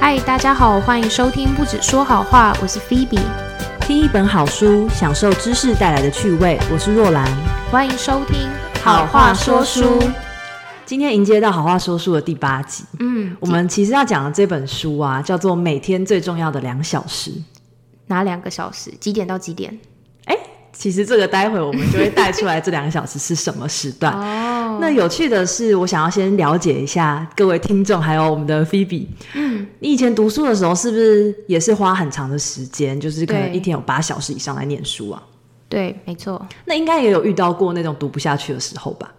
[0.00, 3.20] 嗨，大家好，欢迎收听不止说好话，我是 Phoebe，
[3.82, 6.58] 听一本好书，享受知识带来的趣味。
[6.72, 7.28] 我是若兰，
[7.70, 8.48] 欢迎收听
[8.82, 10.02] 好话说书。
[10.86, 12.82] 今天迎接到好话说书的第八集。
[12.98, 17.30] 嗯，我们其实要讲的这本书啊，叫做《每天最重要的两小时》。
[18.06, 18.90] 哪两个小时？
[18.98, 19.78] 几点到几点？
[20.24, 20.36] 哎，
[20.72, 24.12] 其实这个待会我们就会带出来，这两个小时是什么时段？
[24.14, 29.06] 哦，那有趣的是，我想要先了解一下各位听众，还有我们的 Phoebe。
[29.34, 35.22] 嗯，你以前读书的时候，是不是也是花很长的时间，就是可能一天有八小时以上来念书啊？
[35.68, 36.44] 对，没错。
[36.64, 39.12] 那应该也有遇到过那种读不下去的时候吧？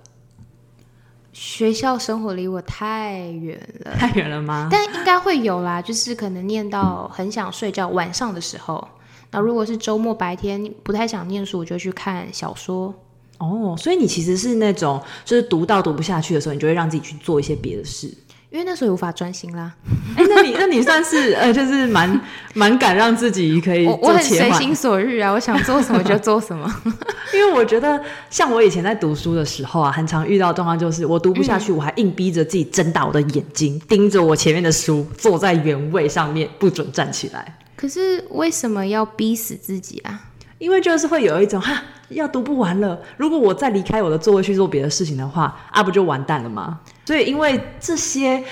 [1.33, 4.67] 学校生活离我太远了，太远了吗？
[4.69, 8.85] 但应该会有啦，就是可能念到很想睡觉，晚上的时候。
[9.31, 12.93] 那如果是周末白天不太想念书，我就去看小说。
[13.41, 18.13] 哦，所以你其实是那种，就是读到读不下去的时候，你就会让自己去做一些别的事。
[18.51, 19.73] 因为那时候无法专心啦。
[20.17, 22.21] 哎，那你那你算是呃，就是蛮
[22.53, 26.69] 蛮敢让自己可以我很随心所欲啊，我想做什么就做什么。
[27.33, 37.57] 因为我觉得，像我以前在读书的时候啊，很常遇到状况就是，我读不下去，我还硬逼着自己睁大我的眼睛，盯着我前面的书，坐在原位上面不准站起来。
[37.77, 40.27] 可是为什么要逼死自己啊？
[40.61, 43.01] 因为就是会有一种哈，要读不完了。
[43.17, 46.79] 如果我再离开我的座位去做别的事情的话，啊，不就完蛋了吗？
[47.03, 48.43] 所以，因为这些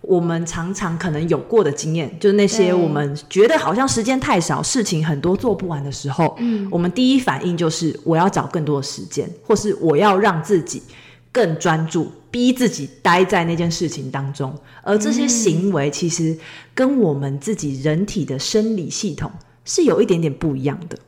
[0.00, 10.82] 我们常常可能有过的经验，就是那些我们觉得好像时间太少，事情很多做不完的时候，嗯，我们第一反应就是我要找更多的时间，或是我要让自己
[11.30, 14.52] 更专注，逼自己待在那件事情当中。
[14.82, 16.36] 而这些行为其实
[16.74, 19.30] 跟我们自己人体的生理系统
[19.64, 20.98] 是有一点点不一样的。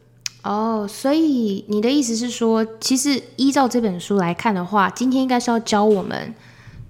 [0.45, 6.35] 哦，所以你的意思是说，其实依照这本书来看的话，今天应该是要教我们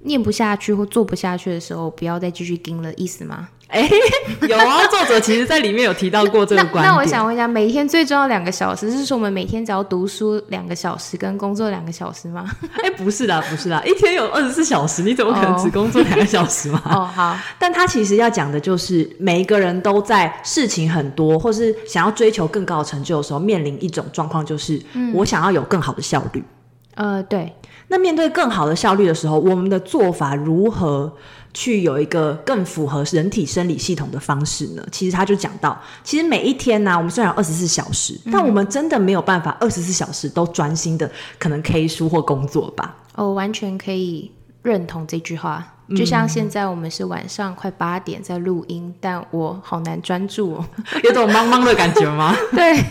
[0.02, 3.48] 念不下去或做不下去的时候，不要再继续盯了，意思吗？
[3.74, 3.90] 哎，
[4.48, 6.84] 有啊，作者其实在里面有提到过这个观点。
[6.84, 12.48] 那我想问一下，每天最重要两个小时，是说我们每天只要读书两个小时，跟工作两个小时吗？
[12.84, 16.80] 哎，不是啦，不是啦，一天有二十四小时，你怎么可能只工作两个小时嘛？
[16.86, 17.36] 哦，好。
[17.58, 24.80] 但他其实要讲的就是，每一个人都在事情很多，或是想要追求更高的成就的时候，面临一种状况，就是
[25.12, 26.44] 我想要有更好的效率。
[26.94, 27.52] 呃，对。
[27.88, 31.12] 那面对更好的效率的时候，我们的做法如何？
[31.54, 34.84] 去有一个更符合人体生理系统的方式呢？
[34.90, 42.96] 其实他就讲到，其实每一天呢，我们虽然有二十四小时，但我们真的没有办法二十四小时都专心的可能 K 书或工作吧？
[43.14, 44.32] 哦，完全可以
[44.62, 45.70] 认同这句话。
[45.94, 50.64] 就像现在我们是晚上快八点在录音，但我好难专注哦，
[51.04, 52.34] 有种茫茫的感觉吗？
[52.52, 52.82] 对，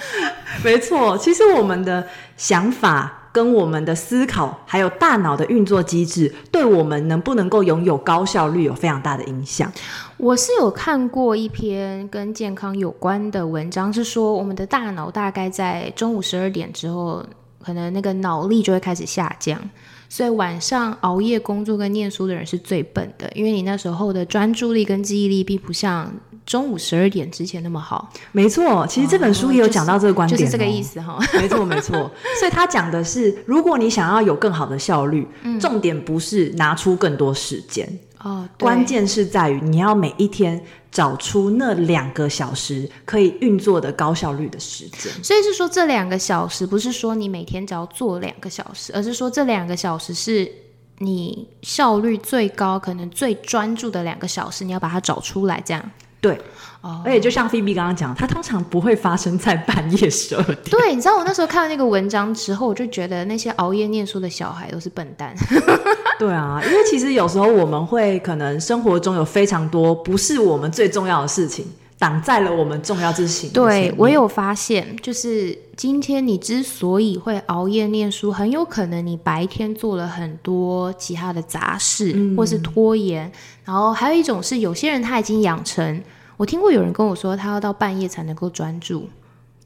[0.64, 2.06] 没错，其实我们的
[2.38, 3.17] 想法。
[3.32, 9.70] 跟我们的思考，还有大脑的运作机制，对我们能不能够拥有高效率有非常大的影响。
[10.16, 17.24] 我是有看过一篇跟健康有关的文章，是说我们的大脑大概在中午十二点之后，
[17.62, 19.60] 可能那个脑力就会开始下降。
[20.08, 26.12] 所以晚上熬夜工作跟念书的人是最笨的，因为你那时候的专注力跟记忆力并不像
[26.46, 28.10] 中午十二点之前那么好。
[28.32, 31.18] 没错，其实这本书也有讲到这个观点，就是这个意思哈。
[31.38, 32.10] 没错，没错。
[32.38, 35.26] 所以他讲的是，如果你想要有更好的效率，
[35.60, 37.86] 重点不是拿出更多时间
[38.22, 40.60] 哦，关键是在于你要每一天。
[40.90, 50.50] 找出那两个小时可以运作的高效率的时间，所以是说这两个小时不是说你每天只要做两个小时，而是说这两个小时是
[50.98, 55.90] 你效率最高、可能最专注的两个小时，你要把它找出来，这样。
[56.20, 56.40] 对，
[56.80, 60.58] 哦，而且就像菲比刚刚讲，它通常不会发生在半夜十二点。
[60.70, 65.34] 对，你知道我那时候看到那个文章之后，我就觉得那些熬夜念书的小孩都是笨蛋。
[66.18, 71.64] 对啊，因为其实有时候我们会可能生活中有非常多不是我们最重要的事情
[71.96, 73.50] 挡在了我们重要之行。
[73.50, 83.30] 对我有发现，就是今天你之所以会熬夜念书，很有可能你白天做了很多其他的杂事，或是拖延。
[83.64, 86.02] 然后还有一种是，有些人他已经养成，
[86.38, 89.10] 我听过有人跟我说，他要到半夜才能够专注。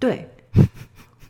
[0.01, 0.29] 对。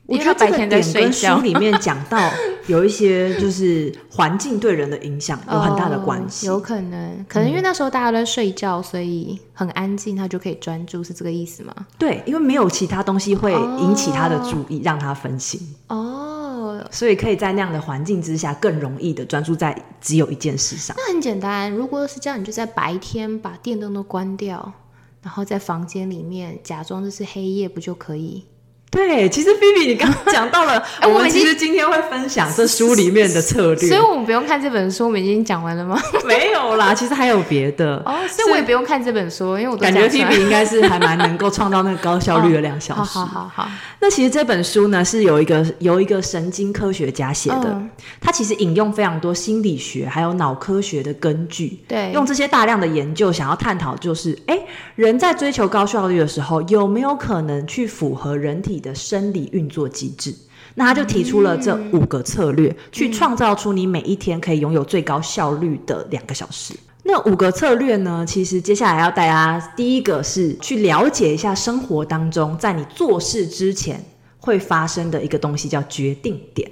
[0.06, 1.37] 我觉得白天在睡觉。
[1.37, 2.31] 书里面讲到
[2.67, 11.75] 有一些就是环境对人的影响 有很大的关系，有可能，可能因为那时候大家都在睡觉，所以很安静，他就可以专注，是这个意思吗？
[11.97, 15.61] 对，因为没有其他东西会引起他的注意，让他分心。
[15.87, 20.94] 哦，所以可以在那样的环境之下更容易的专注在只有一件事上。
[20.99, 24.73] 那很简单，如果是这样，你就在白天把电灯都关掉，
[25.22, 28.44] 然后在房间里面假装这是黑夜，不就可以？
[28.93, 35.99] 对，其实 B B 你刚刚讲到了， 哎我们其实今天会分享这书里面的策略，所以我们不用看这本书，我们已经讲完了吗？
[36.27, 37.97] 没有啦，其实还有别的。
[38.05, 43.00] 哦，所以我也不用看这本书，因为我都感觉讲出 P 来 B 应该是还蛮能够创造那个高效率的两小时。
[43.19, 43.69] 好好好好，
[43.99, 47.89] 那其实这本书呢是有一个由一个神经科学家写的，嗯
[48.21, 54.67] 他其实引用非常多心理学还有脑科学的根据，对，用这些大量的研究想要探讨，就是哎，诶
[54.97, 60.34] 人在追求高效率的时候，有没有可能去符合人体的生理运作机制？
[60.75, 66.75] 那他就提出了这五个策略，去创造出你每一天可以拥有最高效率的两个小时。
[67.05, 68.25] 那五个策略呢？
[68.26, 74.02] 其实接下来要带大家，第一个是去了解一下生活当中，在你做事之前
[74.38, 76.70] 会发生的一个东西，叫决定点。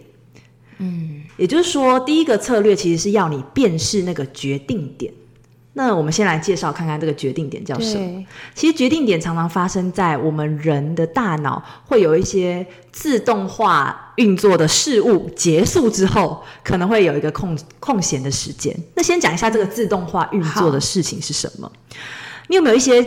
[0.79, 5.13] 嗯，也就是说，第一个策略其实是要你辨识那个决定点。
[5.75, 8.25] 那我们先来介绍看看这个决定点叫什么。
[8.55, 18.77] 其实决定点常常发生在我们人的大脑会有一些自动化运作的事物结束之后，可能会有一个空空闲的时间。
[18.95, 21.71] 那先讲一下这个自动化运作的事情是什么。
[22.49, 23.07] 你有没有一些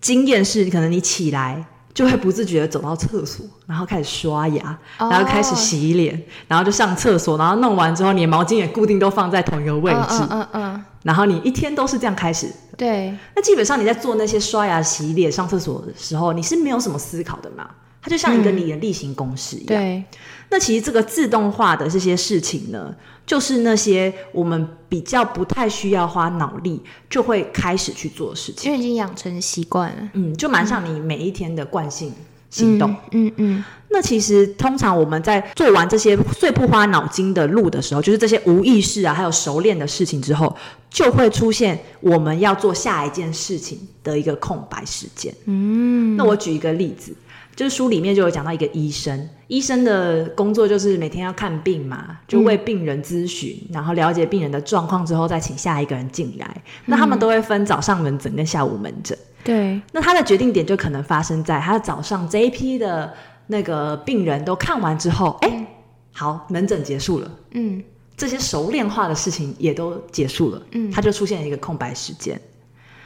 [0.00, 12.46] 经验是，可能你起来就会不自觉的走到厕所，然后开始刷牙，哦然后开始洗脸，然后就上厕所，然后弄完之后，你的毛巾也固定都放在同一个位置，嗯嗯嗯然后你一天都是这样开始。
[12.46, 17.68] 嗯，对，那基本上你在做那些刷牙、洗脸、上厕所的时候，你是没有什么思考的嘛？
[18.04, 19.66] 它就像一个你的例行公事一样。
[19.68, 20.04] 对，
[20.50, 28.70] 那其实这个自动化的这些事情呢，就是那些我们比较不太需要花脑力就会开始去做的事情。
[28.70, 32.12] 因为已经养成习惯了嗯，就蛮像你每一天的惯性
[32.50, 32.94] 行动。
[33.12, 40.54] 嗯嗯那其实通常我们在做完这些最不花脑筋的路的时候，就是这些无意识啊，还有熟练的事情之后，
[40.90, 45.32] 就会出现我们要做下一件事情的一个空白时间。
[45.44, 47.14] 嗯，那我举一个例子，
[47.54, 56.62] 就是书里面就有讲到一个医生，医生的工作就是每天要看病嘛，就为病人咨询，然后了解病人的状况之后，再请下一个人进来。
[56.86, 59.16] 那他们都会分早上门诊跟下午门诊。
[59.44, 63.12] 对，那他的决定点就可能发生在他早上这一批的
[63.46, 65.66] 那个病人都看完之后，哎、
[66.12, 67.82] 好，门诊结束了，嗯。
[68.16, 70.88] 这些熟练化的事情也都结束了，嗯。
[70.92, 72.40] 他就出现了一个空白时间，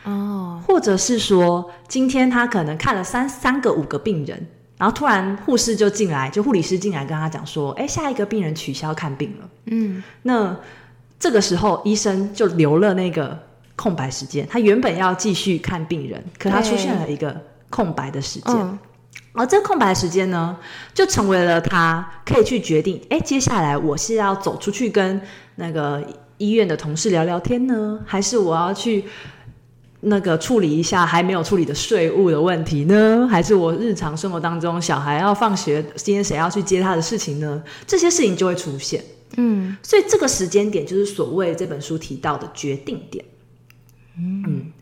[0.08, 4.46] 哦，或者是说今天他可能看了三三个五个病人。
[4.76, 9.48] 然后突然护士就进来，就护理师进来跟他讲说：“哎，下一个病人取消看病了。
[9.66, 10.56] 嗯”那
[11.18, 13.36] 这个时候医生就留了那个
[13.74, 17.36] 空白时间，他原本要继续看病人，可他出现了一个
[17.68, 18.54] 空白的时间。
[18.54, 18.78] 嗯
[19.32, 20.56] 而这个空白时间呢，
[20.94, 25.20] 就成为了他可以去决定，哎，接下来我是要走出去跟
[25.56, 26.02] 那个
[26.38, 29.04] 医院的同事聊聊天呢，还是我要去
[30.00, 33.26] 那个处理一下还没有处理的税务的问题呢？
[33.28, 37.62] 还是我日常生活当中小孩要放学，今天谁要去接他的事情呢？
[37.86, 39.04] 这些事情就会出现。
[39.36, 43.24] 嗯所以这个时间点就是所谓这本书提到的决定点。
[44.16, 44.72] 嗯，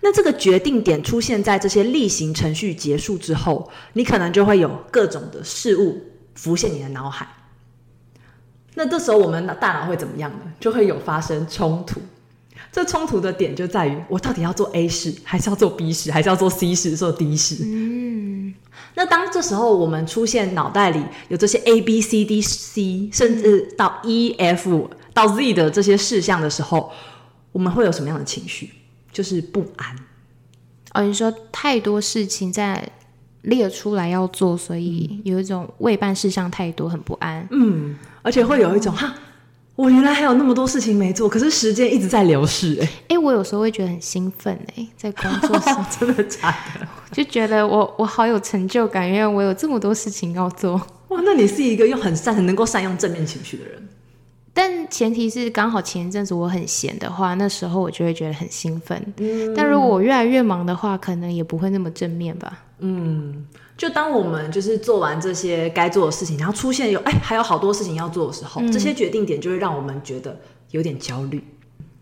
[0.00, 6.02] 那这个决定点出现在这些例行程序结束之后，你可能就会有各种的事物
[6.34, 7.26] 浮现你的脑海。
[8.74, 10.52] 那这时候我们的大脑会怎么样呢？
[10.60, 12.00] 就会有发生冲突。
[12.76, 17.64] 这冲突的点就在于，我到底要做 A 事，还是要做 B 事，还是要做 C 事，做 D 事？
[17.64, 18.54] 嗯
[18.94, 26.92] 那当这时候我们出现脑袋里有这些 A B C D C，甚至到 E F 到 Z 的这些事项的时候，
[27.52, 28.70] 我们会有什么样的情绪？
[29.10, 29.96] 就是不安。
[30.92, 32.86] 哦，你说太多事情在
[33.40, 37.48] 列出来要做，所以有一种未办事项太多，很不安。
[37.50, 39.14] 嗯，而且会有一种哈，
[39.76, 46.88] 我原来还有那么多事情没做，可是时间一直在流逝、哎， 哎，我有时候会觉得很兴奋，哎，在工作上 真的假的？
[47.12, 50.74] 就觉得我我好有成就感，因为我有这么多事情要做。
[51.08, 53.88] 哇，那你是一个又很善、很能够善用正面情绪的人。
[54.54, 59.00] 但前提是刚好前一阵子我很闲的话，那时候我就会觉得很兴奋。
[59.54, 62.64] 但如果我越来越忙的话，可能也不会那么正面吧。
[63.76, 70.40] 就当我们就是做完这些该做的事情，然后出现有哎还有好多事情要做的时候，这些决定点就会让我们觉得
[70.70, 71.44] 有点焦虑，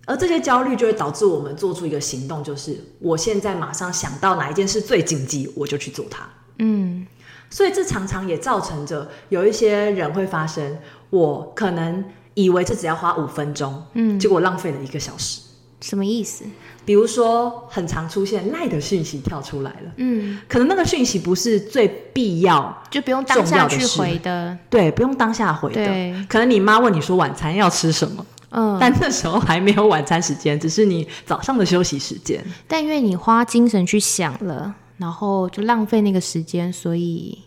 [0.07, 6.28] 而这些焦虑就会导致我们做出一个行动，就是我现在马上想到哪一件事最紧急，我就去做它。
[6.59, 7.04] 嗯
[7.50, 10.78] 所以这常常也造成着有一些人会发生，
[11.11, 12.04] 我可能
[12.35, 15.40] 以为这只要花五分钟，嗯，结果浪费了一个小时。
[15.81, 16.45] 什么意思？
[16.85, 24.57] 比如说，很常出现赖的讯息跳出来了，嗯，可能那个讯息不是最必要就不用当下去回的。
[24.69, 25.83] 对，不用当下回的。
[26.29, 32.45] 可能你妈问你说晚餐要吃什么，嗯，但那时候还没有晚餐时间，只是你早上的休息时间。
[32.69, 37.38] 但因为你花精神去想了，然后就浪费那个时间，所以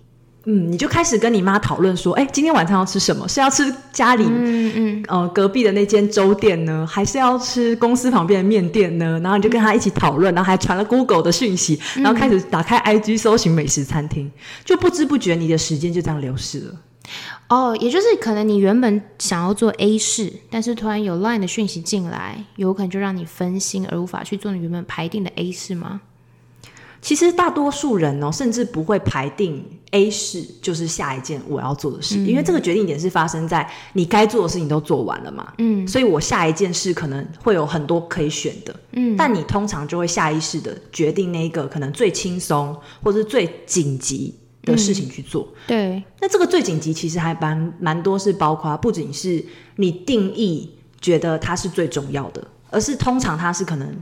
[0.49, 3.27] 嗯，你就开始跟你妈讨论说，哎，今天晚上要吃什么？
[3.27, 9.19] 是要吃家里嗯嗯，呃隔壁的那间粥店呢，还是要吃公司旁边的面店呢？
[9.19, 14.31] 然后你就跟他一起讨论，然后还传了 Google 的讯息，然后开始打开 IG 搜寻美食餐厅，
[14.63, 16.75] 就不知不觉你的时间就这样流逝了。
[17.49, 25.99] 哦，也就是可能你原本想要做 A 事，但是突然有 Line 的讯息进来，有可能就让你分心而无法去做你原本排定的 A 事吗？
[27.07, 35.53] 其实大多数人哦，甚至不会排定 A 事就是下一件我要做的事，因为这个决定点是发生在你该做的事情都做完了嘛。
[35.59, 38.75] 嗯，所以我下一件事可能会有很多可以选的。
[38.91, 45.47] 嗯，但你通常就会下意识的决定那一个可能最轻松或是最紧急的事情去做。
[45.65, 49.41] 对，那这个最紧急其实还蛮蛮多是包括不仅是
[49.77, 53.95] 你定义觉得它是最重要的，而是通常它是可能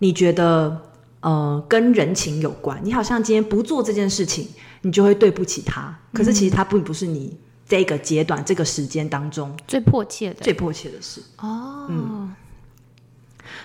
[0.00, 0.89] 你觉得。
[1.20, 2.80] 呃，跟人情有关。
[2.82, 4.48] 你好像今天不做这件事情，
[4.82, 5.98] 你就会对不起他。
[6.12, 7.36] 可是其实他并不是你
[7.68, 11.20] 这个阶段、这个时间当中最迫切的、最迫切的事。
[11.38, 12.34] 哦，嗯。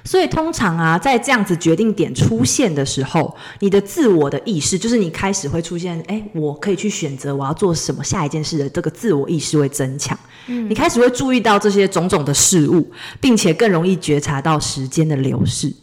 [0.03, 10.17] 所以通常啊，在这样子决定点出现的时候，你的自我的意识，就是你开始会出现，哎，我可以去选择我要做什么下一件事的这个自我意识会增强。
[10.47, 15.73] 嗯，你开始会注意到这些种种的事物，并且更容易觉察到时间的流逝。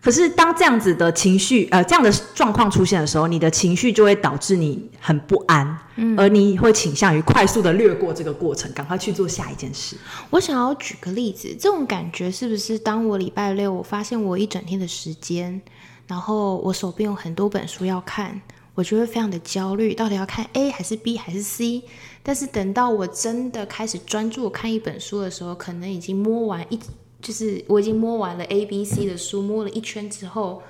[0.00, 9.96] 可是，当这样子的情绪，呃，这样的状况出现的时候，你的情绪就会导致你很不安，嗯，而你会倾向于快速的略过这个过程，赶快去做下一件事。
[10.30, 15.60] 我想要举个例子，这种感觉是不是当我礼拜六我发现我一整天的时间，
[16.06, 18.40] 然后我手边有很多本书要看，
[18.74, 21.82] 我就会非常的焦虑，到底要看 A 还是 B 还是 C？
[22.22, 26.78] 但是等到我真的开始专注看一本书的时候，可能已经摸完一。
[27.20, 30.62] 就是我已经摸完了 A、B、C 的书，摸了一圈之后，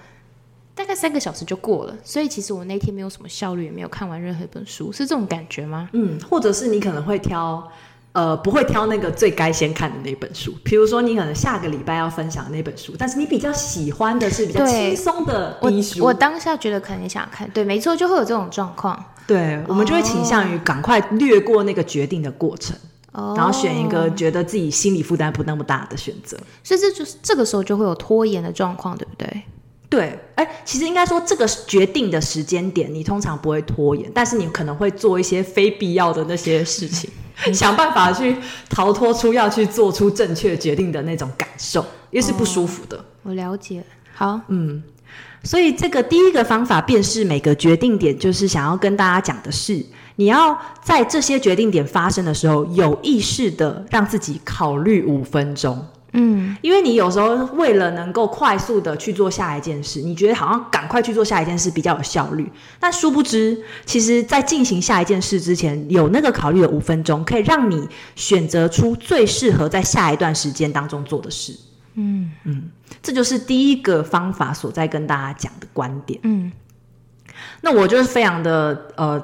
[0.75, 1.97] 大概三个小时就过了。
[2.03, 5.91] 所以其实我那天没有什么效率，也没有看完任何一本书，是这种感觉吗？
[5.93, 7.71] 嗯，或者是你可能会挑，
[8.13, 10.55] 呃，不会挑那个最该先看的那本书。
[10.65, 16.03] 比如说，你可能下个礼拜要分享那本书，但是你比较喜欢的是比较轻松的书。
[16.03, 19.05] 我当下觉得可能想看，对，没错，就会有这种状况。
[19.27, 22.75] 对，我们就会倾向于赶快略过那个决定的过程。
[23.37, 29.43] 然后选一个觉得自己心理负担不那么大的选择，所以这就是这个时候就会有拖延的状况，对不对？
[29.89, 37.11] 对，哎，其实应该说这个决定的时间点，你通常不会拖延，但是你可能会做一些非必要的那些事情，
[37.55, 38.37] 想办法去
[38.69, 43.03] 逃脱出要去做出正确决定的那种感受，也是不舒服的。
[43.23, 43.83] 我了解，
[44.15, 44.83] 好，嗯。
[45.45, 49.83] 所以，这个第一个方法便是每个决定点，就是想要跟大家讲的是，
[50.19, 55.87] 你要在这些决定点发生的时候，有意识的让自己考虑五分钟。
[56.13, 71.57] 嗯，因为你有时候为了能够快速的去做下一件事，你觉得好像赶快去做下一件事比较有效率，但殊不知，其实在进行下一件事之前，有那个考虑的五分钟，可以让你选择出最适合在下一段时间当中做的事。
[71.95, 72.71] 嗯嗯，
[73.01, 76.19] 这就是第一个方法所在跟大家讲的观点。
[76.25, 76.51] 嗯，
[77.61, 79.23] 那我就是非常的呃。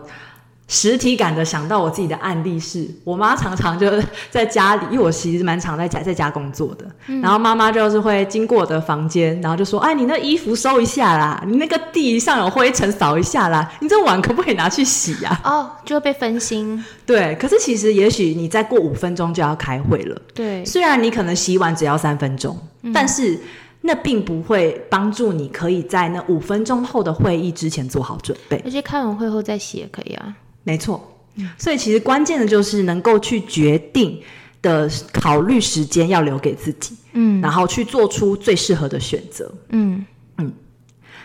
[0.66, 6.86] 实体感的想到我自己的案例是，我妈常常就是在家里，因为我其实蛮常在家在家工作的，
[7.20, 16.82] 然后妈妈就是会经过我的房间，然后就说：“哎，你那衣服收一下啦，你那个地上有灰尘扫一下啦，你这碗可不可以拿去洗呀？”哦，就会被分心。
[17.04, 20.22] 对，可是其实也许你再过五分钟就要开会了。
[20.32, 22.58] 对，虽然你可能洗碗只要三分钟，
[22.92, 23.38] 但是
[23.82, 28.58] 那并不会帮助你可以在那五分钟后的会议之前做好准备。
[28.64, 30.34] 而且开完会后再洗也可以啊。
[30.64, 31.18] 没错，
[31.56, 34.20] 所以其实关键的就是能够去决定
[34.62, 40.04] 的考虑时间要留给自己，嗯，然后去做出最适合的选择，嗯
[40.38, 40.52] 嗯。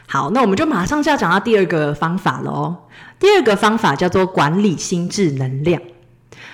[0.07, 2.77] 好，那我们就马上就要讲到第二个方法了哦。
[3.19, 5.81] 第二个方法叫做管理心智能量，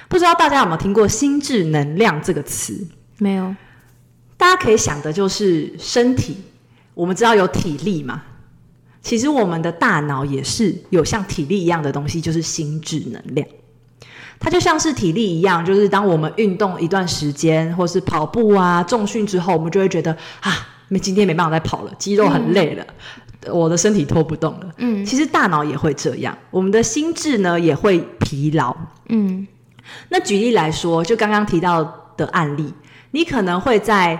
[0.08, 2.86] 不知道大家有没有听过“心智能量”这个词？
[3.18, 3.56] 没有。
[4.36, 6.38] 大家可以想的就是身体，
[6.94, 8.22] 我们知道有体力嘛。
[9.05, 13.47] 其实我们的大脑也是有像体力一样的东西，就是心智能量。
[14.39, 20.51] 它就像是体力一样，就是当我们运动一段时间，或是跑步啊、重训之后，我们就会觉得啊，
[20.88, 22.83] 没今天没办法再跑了，肌肉很累了，
[23.53, 24.71] 我的身体拖不动了。
[24.77, 28.75] 嗯，其实大脑也会这样，我们的心智呢也会疲劳。
[29.09, 29.47] 嗯，
[30.09, 32.74] 那举例来说，就刚刚提到的案例，
[33.12, 34.19] 你可能会在。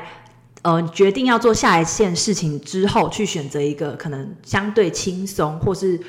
[0.66, 6.00] 呃，决定要做下一件事情之后，去选择一个可能相对轻松，或是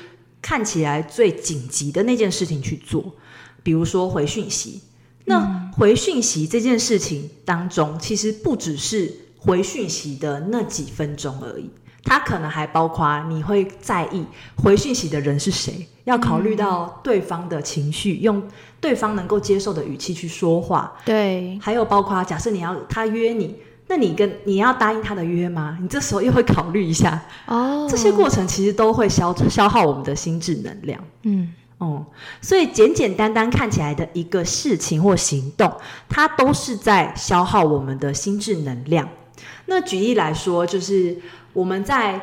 [0.41, 3.13] 看起来最紧急的那件事情去做，
[3.61, 4.81] 比如说回讯息。
[5.25, 11.69] 那回讯息这件事情当中，其实不只是回讯息的那几分钟而已，
[12.03, 18.41] 它可能还包括你会在意回讯息的人是谁，要考虑到对方的情绪，用
[18.81, 20.97] 对方能够接受的语气去说话。
[21.05, 23.55] 对，还有包括假设你要他约你，
[23.87, 25.77] 那你跟你要答应他的约吗？
[25.81, 27.21] 你这时候又会考虑一下。
[27.45, 31.01] 哦，这些过程其实都会消消耗我们的心智能量。
[31.23, 32.05] 嗯，哦、
[32.41, 35.71] 所以简简单单看起来的一个事情或行动，
[36.09, 39.07] 它都是在消耗我们的心智能量。
[39.67, 41.17] 那举例来说，就是
[41.53, 42.19] 我们在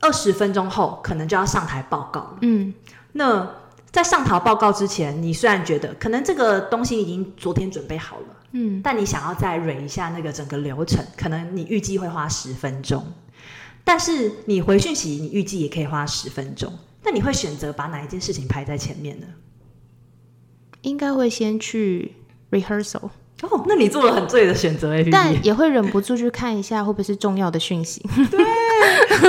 [0.00, 2.38] 二十分钟后可能就要上台报告了。
[2.42, 2.74] 嗯，
[3.12, 3.48] 那
[3.90, 8.26] 在上台报告之前，你虽然觉得可能这个东西已经昨天准备好了，
[8.56, 13.04] 嗯，但你想要再蕊一下那个整个流程，可能你预计会花十分钟，
[13.82, 19.26] 但是你回讯息，你预计也可以花十分钟，那你会选择把哪一件事情排在前面呢？
[20.82, 22.12] 应该会先去
[22.52, 23.10] rehearsal，
[23.42, 28.00] 哦，那你做了很对的选择，A P P，但也会忍不住去看一下会不会是重要的讯息。
[28.30, 28.44] 对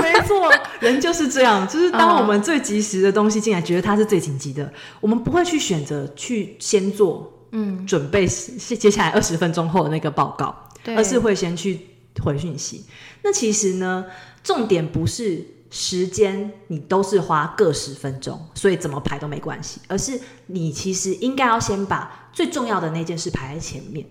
[0.01, 0.51] 没错，
[0.81, 10.53] 人就是这样，就是当我们最及时的东西进来，觉得它是最紧急的，我们不会去选择去先做，嗯，准备是接下来二十分钟后的那个报告，
[10.87, 11.79] 而是会先去
[12.21, 12.85] 回讯息。
[13.23, 14.05] 那其实呢，
[14.43, 24.05] 重点不是时间，你都是花各十分钟，所以怎么排都没关系，而是你其实应该要先把最重要的那件事排在前面。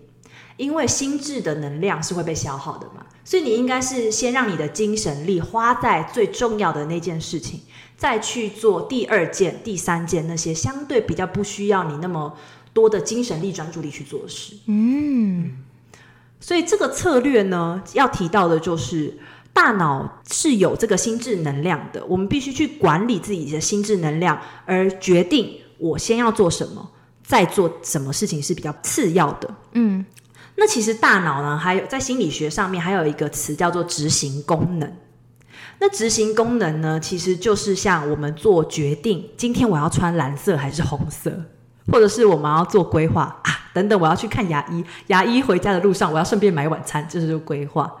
[0.57, 7.59] 因为心智的能量是会被消耗的嘛，所以你应该是先让你的精神力花在最重要的那件事情，
[7.97, 12.37] 再去做第二件、第三件那些相对比较不需要你那么
[12.75, 14.53] 多的精神力、专注力去做事。
[14.65, 15.53] 嗯，
[16.41, 19.17] 所以这个策略呢，要提到的就是
[19.53, 26.91] 大脑是有这个心智能量的，我们必须去管理自己的心智能量，而决定我先要做什么，
[27.23, 29.55] 再做什么事情是比较次要的。
[29.71, 30.05] 嗯，
[30.57, 34.93] 那其实大脑呢，还有在心理学上面还有一个词叫做执行功能。
[35.79, 41.31] 那执行功能呢，其实就是像我们做决定，今天我要穿蓝色还是红色，
[41.91, 47.91] 或者是我们要做规划啊，等等，我要去看牙医，牙医回家的路上我要顺便买晚餐，这就是规划。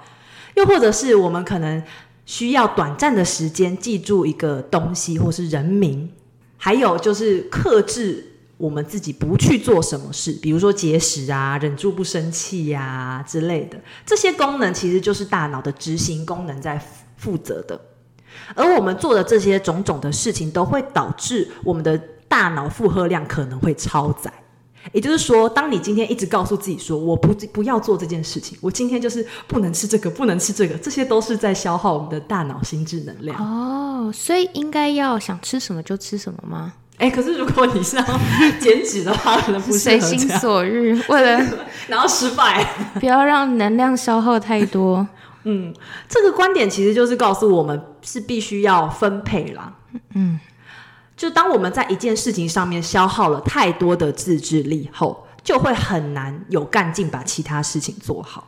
[0.55, 1.83] 又或者是我们可能
[2.25, 6.09] 需要短暂的时间记住一个东西或是人名，
[6.57, 8.25] 还有就是克制
[8.57, 16.81] 我们自己不去做什么事，比如说节食啊、忍住不生气呀、之类的，这些功能其实就是大脑的执行功能在
[17.17, 17.79] 负责的。
[18.55, 22.01] 而我们做的这些种种的事情，都会导致我们的
[22.35, 24.29] 大脑负荷量可能会超载。
[24.91, 33.37] 也就是说，当你今天一直告诉自己说“我不不要做这件事情”，我今天就是不能吃这个，不能吃这个，这些都是在消耗我们的大脑心智能量。
[33.39, 36.73] 哦，所以应该要想吃什么就吃什么吗？
[36.97, 38.03] 哎、可是如果你是要
[38.59, 41.43] 减脂的话，可能不适随心所欲，为了
[41.87, 42.65] 然后失败。
[42.99, 45.07] 不要让能量消耗太多。
[45.47, 45.73] 嗯
[46.09, 49.73] 这个观点其实就是告诉我们是必须要分配啦。
[50.15, 50.39] 嗯，
[51.15, 58.47] 就当我们在一件事情上面消耗了太多的自制力后，就会很难有干劲把其他事情做好。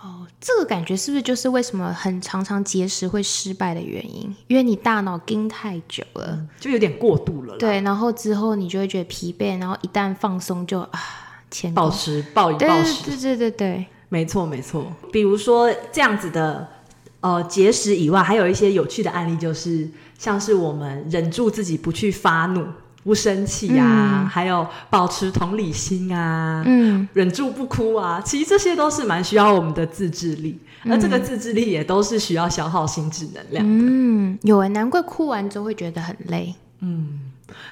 [0.00, 4.32] 哦这个感觉是不是就是为什么很常常节食会失败的原因？
[4.46, 11.00] 因为你大脑盯太久了，就有点过度了。，对，然后之后你就会觉得疲惫，然后一旦放松就啊，
[11.50, 14.86] 前暴食暴饮对对暴食，对对对对，没错没错。
[15.10, 16.68] 比如说这样子的
[17.20, 19.88] 呃节食以外，还有一些有趣的案例，就是
[20.18, 22.66] 像是我们忍住自己不去发怒、
[23.04, 33.64] 不生气啊，还有保持同理心啊，嗯，忍住不哭啊，其实这些都是蛮需要我们的自制力，而这个自制力也都是需要消耗心智能量。
[33.66, 36.54] 嗯，有哎，难怪哭完之后会觉得很累。
[36.80, 37.20] 嗯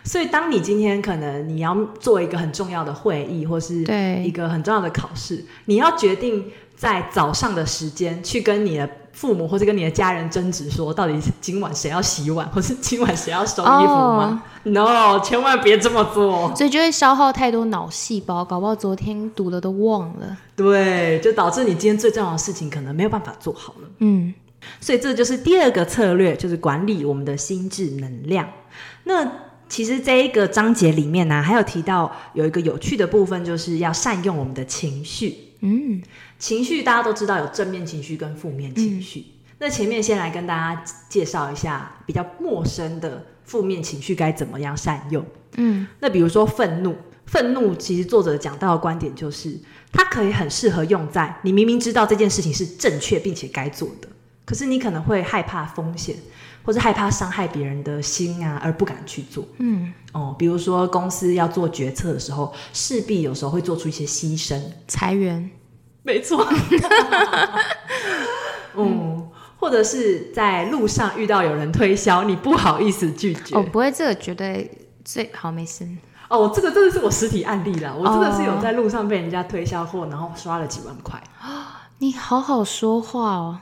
[0.03, 6.43] 所以，当你今天可能你要做一个很重要的会议，或是对一个很重要的考试，你要决定
[6.75, 16.55] 在早上的时间去跟你的父母或者跟你的家人争执，说到底今晚谁要洗碗，或是今晚谁要收衣服吗、n o 千万别这么做。
[16.55, 20.37] 所以就会消耗太多脑细胞，搞不好昨天读的都忘了。
[20.55, 23.89] 对，就导致你今天最重要的事情可能没有办法做好了。
[24.01, 24.35] 嗯，
[24.83, 28.47] 所以这就是第二个策略，就是管理我们的心智能量。
[29.05, 29.27] 那
[29.67, 35.55] 其实这一个章节里面呢、还有提到有一个有趣的部分，就是要善用我们的情绪。
[35.61, 36.03] 嗯，
[36.39, 39.25] 情绪大家都知道有正面情绪跟负面情绪。
[39.59, 45.25] 那前面先来跟大家介绍一下比较陌生的负面情绪该怎么样善用。
[45.57, 46.95] 嗯，那比如说愤怒，
[47.25, 49.59] 愤怒其实作者讲到的观点就是，
[49.91, 54.09] 它可以很适合用在你明明知道这件事情是正确并且该做的，
[54.45, 56.15] 可是你可能会害怕风险，
[56.63, 59.49] 或者害怕伤害别人的心啊，而不敢去做。
[59.57, 64.61] 嗯，哦，比如说公司要做决策的时候，势必有时候会做出一些牺牲。
[64.87, 65.51] 裁员。
[66.07, 66.47] 没错。
[68.79, 69.27] 嗯，
[69.59, 73.57] 或或者是在路上遇到有人推销，你不好意思拒绝。
[73.57, 74.71] 哦，不会，这个绝对
[75.05, 75.85] 最好没事。
[76.29, 81.21] 哦，这个真的是我实体案例啦，我真的是有在路上被人家推销过，然后刷了几万块。
[81.99, 83.59] 你好好说话哦。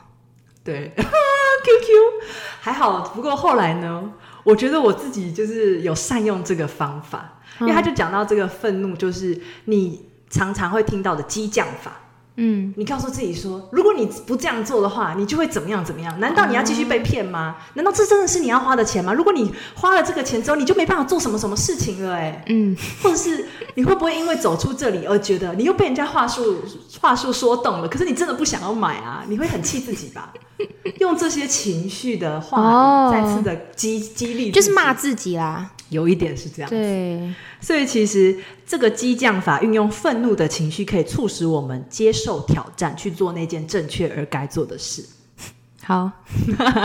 [0.62, 2.28] 对， QQ
[2.60, 11.92] 还好，不过后来呢，我觉得我自己就是有善用这个方法，因为他就讲到这个愤怒，就是你常常会听到的激将法。
[12.36, 16.18] 嗯，你告诉自己说，如果你不这样做的话，你就会怎么样怎么样？
[16.18, 17.56] 难道你要继续被骗吗？
[17.74, 19.12] 难道这真的是你要花的钱吗？
[19.12, 22.14] 如果你花了这个钱之后，你就没办法做什么什么事情了？
[22.14, 26.56] 哎，嗯，或者是你会不会因为走出这里而觉得你又被人家话术
[27.00, 27.88] 话术说动了？
[27.88, 29.24] 可是你真的不想要买啊？
[29.28, 30.32] 你会很气自己吧？
[30.98, 35.70] 用这些情绪的话再次的激激励，就是骂自己啦。
[35.90, 45.04] 有一点是这样，对，所以其实这个激将法运用愤怒的情绪，可以促使我们接受挑战，去做那件正确而该做的事。
[45.82, 46.10] 好，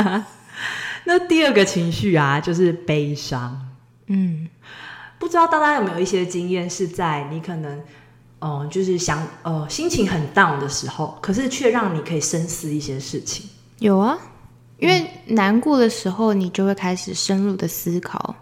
[1.05, 3.67] 那第二个情绪啊，就是悲伤。
[4.07, 4.47] 嗯，
[5.17, 7.81] 不知道大家有没有一些经验，是在你可能，
[8.39, 13.47] 哦，就是想，呃，心情很 down 的时候，可是却让你可以深思一些事情。
[13.79, 14.17] 有啊，
[14.77, 18.35] 因为难过的时候，你就会开始深入的思考。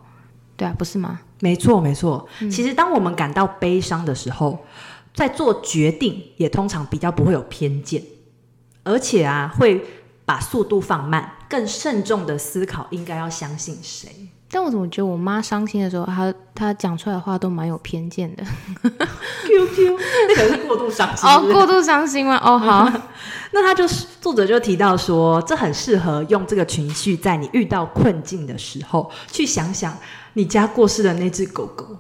[0.58, 1.22] 对啊，不是吗？
[1.40, 2.28] 没错，没错。
[2.52, 4.66] 其实，当我们感到悲伤的时候，
[5.14, 8.04] 在做决定也通常比较不会有偏见，
[8.84, 9.86] 而且啊，会
[10.26, 14.10] 把速度放慢，更慎重的思考应该要相信谁。
[14.50, 18.44] 但我怎么觉得我妈伤心的时候，她她讲出来的话都蛮有偏见的。
[18.84, 22.40] Q Q，那个是过度伤心哦，过度伤心吗？
[22.44, 22.92] 哦，好。
[23.52, 29.98] 那他就是作者就提到说，这很适合用这个情绪，在你遇到困境的时候，去想想。
[30.34, 31.98] 你家过世的那只狗狗，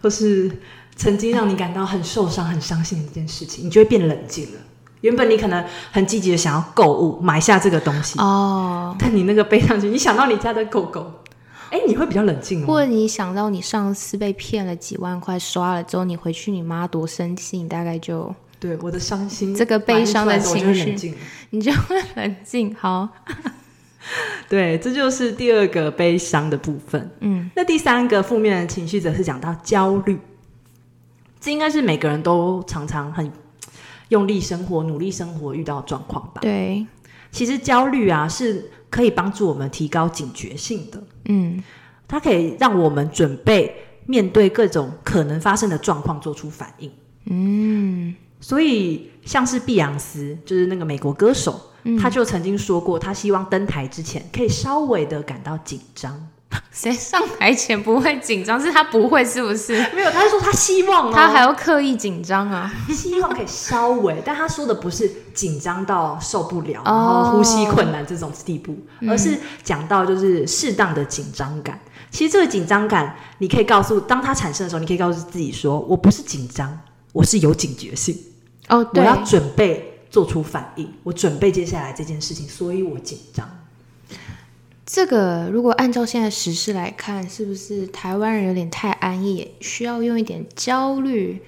[0.00, 0.48] 或是
[0.94, 4.60] 曾经让你感到很受伤、很伤心的一件事情，你就会变冷静了。
[5.00, 11.10] 原本你可能很积极的想要购物买下这个东西哦，但你那个背上去，你想到你家的狗狗，
[11.72, 12.66] 哎，你会比较冷静。
[12.66, 21.14] 或者你想到你上次被骗了几万块刷了之后，你回去你妈多生气，你大概就对我的伤心这个悲伤的情绪，
[21.50, 22.74] 你就会冷静。
[22.74, 23.08] 好。
[24.48, 27.10] 对，这就是第二个悲伤的部分。
[27.20, 30.18] 嗯，那第三个负面的情绪则是讲到焦虑。
[31.40, 33.32] 这应该是每个人都常常很
[34.10, 36.40] 用力生活、努力生活遇到的状况吧？
[36.42, 36.84] 对，
[37.30, 41.02] 其实焦虑啊是可以帮助我们提高警觉性的。
[41.26, 41.62] 嗯，
[42.06, 43.74] 它可以让我们准备
[44.06, 46.90] 面对各种可能发生的状况，做出反应。
[47.26, 51.60] 嗯，所以像是碧昂斯，就是那个美国歌手。
[52.00, 56.28] 他就曾经说过，他希望登台之前可以稍微的感到紧张。
[56.72, 58.60] 谁上台前不会紧张？
[58.60, 59.72] 是他不会，是不是？
[59.94, 64.22] 没有，他是说他希望，他还要刻意紧张啊， 希望可以稍微。
[64.24, 68.76] 但他说的不是紧张到受不了，然后呼吸困难这种地步，
[69.08, 71.78] 而是讲到就是适当的紧张感。
[72.10, 76.78] 其实这个紧张感，你可以告诉，当他产生的时候，你可以告诉自己说：“我不是紧张，
[77.12, 78.16] 我是有警觉性。”
[78.68, 79.88] 哦，我要准备。
[80.12, 83.48] 做出反应，我准备接下来这件事情，所以我紧张。
[84.84, 91.40] 这个如果按照现在时事来看，是不是台湾人有点太安逸，需要用一点焦虑，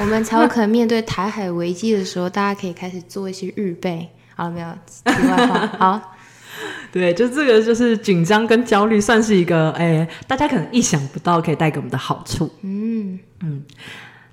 [0.00, 4.08] 我们才有可能面对台海危机的时候，大家可以开始做一些预备。
[4.34, 4.68] 好了没有？
[5.04, 6.16] 题外话，好，
[6.92, 12.48] 对，就这个就是紧张跟焦虑，算是一个哎，大家可能意想不到可以带给我们的好处。
[12.62, 13.64] 嗯嗯，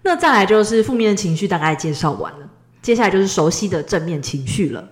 [0.04, 2.50] 那再来就是负面的情绪，大概介绍完了。
[2.82, 4.88] 接下来就是熟悉的正面情绪了，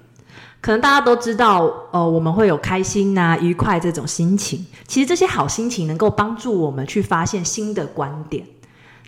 [0.63, 4.65] 可能大家都知道，呃，我们会有开心呐、愉快这种心情。
[4.88, 8.45] 其实这些好心情能够帮助我们去发现新的观点，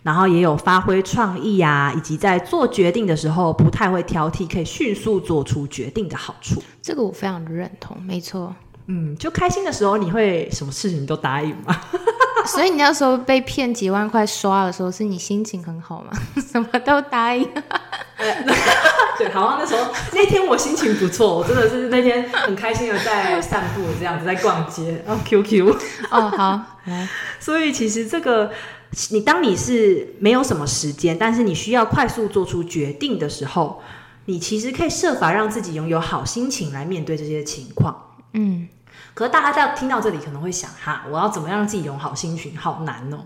[0.02, 6.62] 然后也有发挥创意啊，以及在做决定的时候不太会挑剔，可以迅速做出决定的好处。
[6.82, 8.54] 这个我非常认同，没错。
[8.86, 11.80] 嗯，就开心的时候，你会什么事情都答应吗？
[12.46, 16.10] 所以你那时候被骗几万块刷的时候，是你心情很好吗？
[16.52, 17.44] 什么都答应。
[19.18, 25.02] 对，好像那时候那天我心情不错，我真的是那天很开心的在散步，这样子在逛街。
[25.06, 25.74] 哦，QQ。
[26.10, 26.60] 哦，好。
[27.40, 28.52] 所以其实这个，
[29.10, 33.82] 你当你是没有什么时间，但是你需要快速做出决定的时候，
[34.26, 38.12] 你其实可以设法让自己拥有好心情来面对这些情况。
[38.34, 38.68] 嗯。
[39.16, 42.54] 可是大家在听到这里可能会想哈，我要怎么样让自己有好心情？
[42.54, 43.24] 好难哦。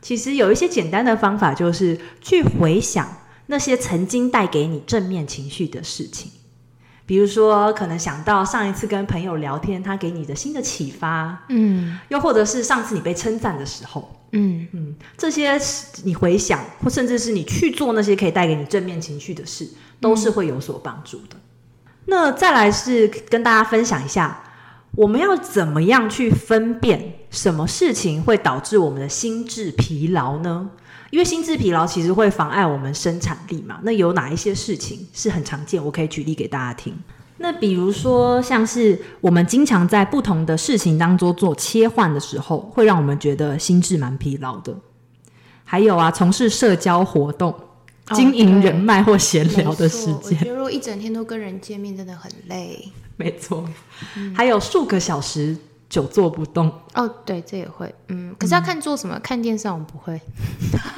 [0.00, 3.06] 其实有一些简单的方法，就是去回想
[3.44, 6.32] 那些曾经带给你正面情绪的事情，
[7.04, 15.60] 比如说可能想到上一次跟朋友聊天，他给你的新的启发，嗯，又或者是上次你被称赞的时候，嗯嗯，这些
[16.04, 19.68] 你回想，或甚至是你去做那些可以带给你正面情绪的事，
[20.00, 21.36] 都是会有所帮助的。
[22.06, 24.40] 那再来是跟大家分享一下，
[24.96, 30.70] 我们要怎么样去分辨什么事情会导致我们的心智疲劳呢？
[31.10, 33.78] 因为心智疲劳其实会妨碍我们生产力嘛。
[33.82, 35.84] 那有哪一些事情是很常见？
[35.84, 36.96] 我可以举例给大家听。
[37.36, 44.74] 那比如说，像是我们经常在不同的事情当中做切换的时候，会让我们觉得心智蛮疲劳的。
[45.62, 47.54] 还有啊，从事社交活动、
[48.14, 52.88] 经营人脉或闲聊的时间，我觉得如果一整天都跟人见面，真的很累。
[53.16, 53.64] 没错，
[54.34, 55.56] 还有数个小时。
[55.88, 59.16] 久坐不动哦，对，这也会，嗯，可是要看做什么。
[59.20, 60.20] 看电视我们不会，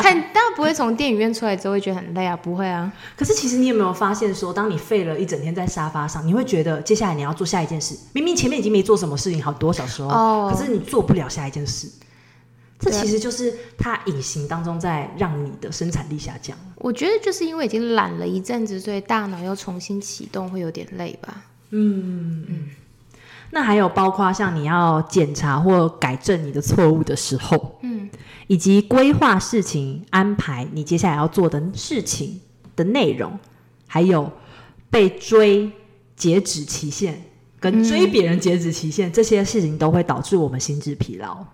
[0.00, 2.90] 看，当然不会从电影院出来之后会觉得很累啊，不会啊。
[3.14, 11.86] 可是其实你有没有发现，说当你废了一整天在沙发上，你会觉得接下来你要做下一件事，明明前面已经没做什么事情好多小时哦，可是你做不了下一件事，
[12.78, 16.56] 这其实就是它隐形当中在让你的生产力下降。
[16.76, 21.44] 我觉得就是因为已经懒了一阵子，所以大脑要重新启动会有点累吧。
[21.70, 22.70] 嗯嗯。
[23.52, 28.10] 那还有包括像你要检查或改正你的错误的时候，嗯，
[28.48, 32.40] 以及规划事情、安排你接下来要做的事情
[32.74, 33.38] 的内容，
[33.86, 34.30] 还有
[34.90, 35.70] 被追
[36.16, 37.22] 截止期限
[37.60, 41.44] 跟追别人截止期限这些事情，都会导致我们心智疲劳。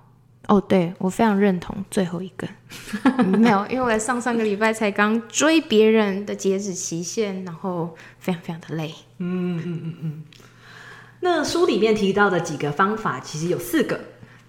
[0.48, 2.48] 哦，对我非常认同最后一个，
[3.24, 8.92] 没有，因为我上上个礼拜才刚追别人的截止期限，然后非常非常的累。
[9.18, 10.22] 嗯嗯嗯嗯。
[11.20, 14.00] 那书里面提到的几个方法，其实有四个。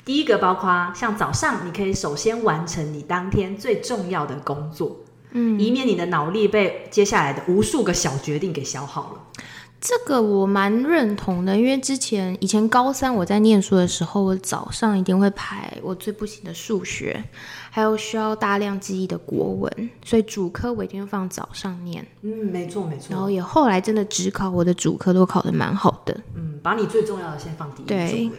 [0.03, 4.97] 第一个包括像早上，你可以首先完成你当天最重要的工作，
[5.31, 9.43] 嗯，以免你的脑力被接下来的无数个小决定给消耗了。
[9.85, 17.21] 这个我蛮认同的，因为之前以前高三我在念书的时候，我早上一定会排我最不行的数学，
[17.69, 22.07] 还有需要大量记忆的国文，所以主科我一定放早上念。
[22.21, 23.07] 嗯，没错没错。
[23.09, 26.17] 然后也后来真的只考我的主科都考得蛮好的。
[26.35, 27.85] 嗯，把你最重要的先放第一。
[27.85, 28.31] 对。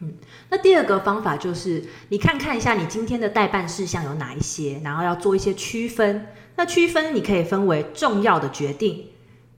[0.00, 0.12] 嗯，
[0.50, 6.26] 那第二个方法就是你看看一下你今天的代办事项有哪一些，然后要做一些区分。
[6.56, 9.06] 那区分你可以分为重要的决定、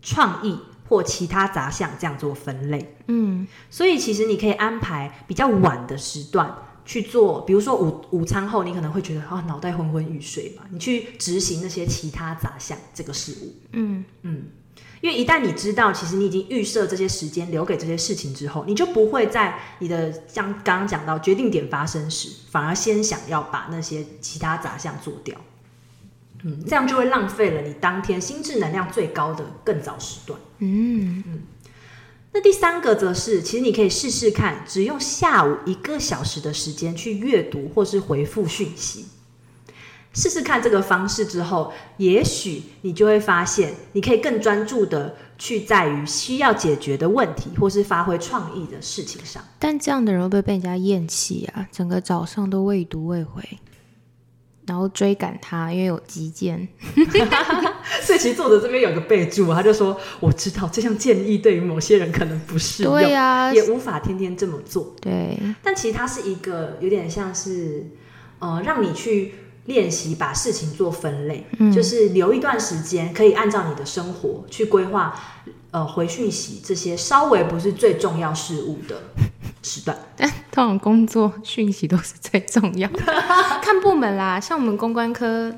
[0.00, 0.56] 创意。
[0.88, 14.04] 或其他杂项这样做分类，嗯，所以其实你可以安排比较晚的时段去做，比如说午午餐后，你可能会觉得啊脑袋昏昏欲睡嘛，你去执行那些其他杂项这个事物，嗯。
[14.22, 14.44] 嗯，
[15.00, 25.36] 因为一旦你知道，其实你已经预设这些时间留给这些事情之后，你就不会在你的像刚刚讲到决定点发生时，反而先想要把那些其他杂项做掉。
[26.48, 30.38] 嗯，这样就会浪费了你当天心智能量最高的更早时段。
[30.58, 31.42] 嗯嗯。
[32.32, 39.06] 那第三个则是，其实你可以试试看，只用下午一个小时的时间去阅读或是回复讯息，
[40.12, 49.42] 试试看这个方式之后，也许你就会发现，你可以更专注的去在于需要解决的问题或是发挥创意的事情上。
[49.58, 51.66] 但这样的人会不会被人家厌弃啊？
[51.72, 53.42] 整个早上都未读未回。
[54.66, 56.66] 然后追赶他，因为有急件。
[58.02, 63.00] 所以其实作者这边有个备注，他就说：“我知道这项建议对于某些人可能不适用，
[63.54, 65.38] 也无法天天这么做。”对。
[65.62, 67.86] 但其实它是一个有点像是，
[68.40, 69.34] 呃，让你去
[69.66, 75.14] 练习把事情做分类，就是留一段时间，可以按照你的生活去规划，
[75.70, 79.00] 呃，回讯息这些稍微不是最重要事物的。
[79.66, 83.02] 时段， 但通常工作讯息都是最重要的。
[83.60, 85.52] 看部门啦，像我们公关科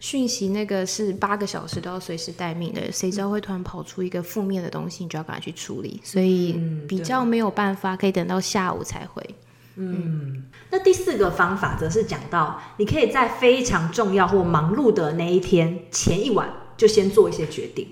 [0.00, 6.52] 讯息那个是八个小时都要随时待命的，谁知道会突然跑出一个负面的东西，你就要赶快去处理，所以
[6.86, 9.34] 比较没有办法可以等到下午才回。
[9.74, 17.86] 嗯，那第四个方法则是讲到，你可以在非常重要或忙碌的那一天前一晚就先做一些决定。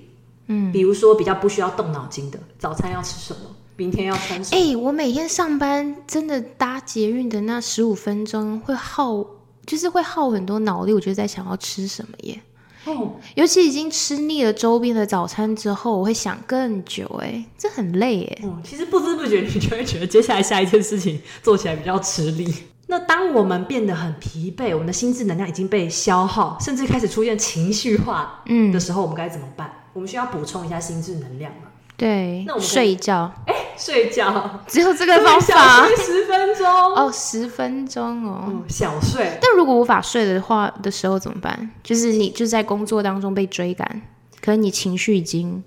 [0.48, 3.40] 嗯，比如说比较不需要动脑筋的，早餐要吃什么。
[3.76, 4.60] 明天要穿什么？
[4.60, 9.24] 哎，我每天上班真的搭捷运的那十五分钟会耗，
[9.66, 10.92] 就是会耗很多脑力。
[10.92, 12.40] 我觉得在想要吃什么耶。
[12.84, 17.04] 哦，尤其已经吃腻了周边的早餐之后，我会想更久。
[17.20, 18.38] 哎，这很累哎。
[18.44, 22.52] 嗯，其实不知不觉你就会觉得接下来下一件事情做起来比较吃力。
[22.86, 29.68] 那当我们变得很疲惫，我们的心智能量已经被消耗，甚至开始出现情绪化嗯的时候，我们该怎么办？
[29.92, 31.62] 我们需要补充一下心智能量吗？
[31.96, 33.32] 对，那我们睡一觉。
[33.46, 35.86] 哎，睡觉只有这个方法？
[35.86, 39.38] 睡十分钟哦，十分钟哦，小睡。
[39.40, 41.70] 但如果无法睡的话的时候怎么办？
[41.82, 44.02] 就是你就在工作当中被追赶，
[44.42, 45.64] 可是你情绪已经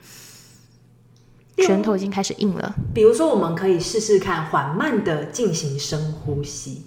[1.58, 2.76] 拳头已经开始硬了。
[2.94, 6.86] 比如说，我们可以试试看缓慢的进行深呼吸，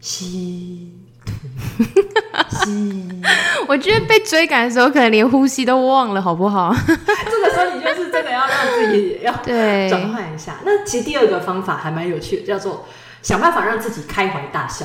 [0.00, 0.99] 吸。
[3.66, 6.74] 我觉得被追赶的时候，可能连呼吸都忘了，好不好？
[6.86, 10.56] 这个个时候你就是真的要让自己要对，转换一下。
[10.64, 12.86] 那其实第二个方法还蛮有趣的，叫做
[13.22, 14.84] 想办法让自己开怀大笑。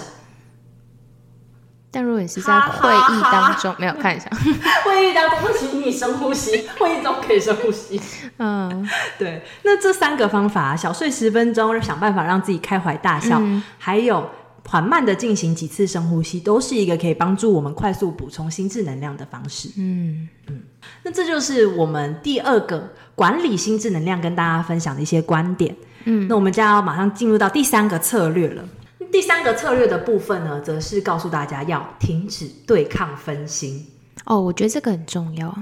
[1.92, 4.30] 但如果你是在会议当中，没有看一下，
[4.84, 8.02] 会议当中不行，你深呼吸，会议中可以深呼吸。
[8.38, 8.86] 嗯，
[9.18, 14.30] 对，那这三个方法，小睡十分钟，想办法让自己开怀大笑，嗯还有
[14.68, 19.70] 缓慢的进行几次深呼吸，都是一个可以帮助我们快速补充心智能量的方式。
[19.78, 20.62] 嗯嗯，
[21.04, 25.74] 那这就是我们第二个管理心智能量跟大家分享的一些观点。
[26.04, 28.68] 嗯，那我们将要马上进入到第三个策略了。
[29.12, 33.86] 第三个策略的部分呢，则是告诉大家要停止对抗分心。
[34.26, 35.56] 哦，我觉得这个很重要，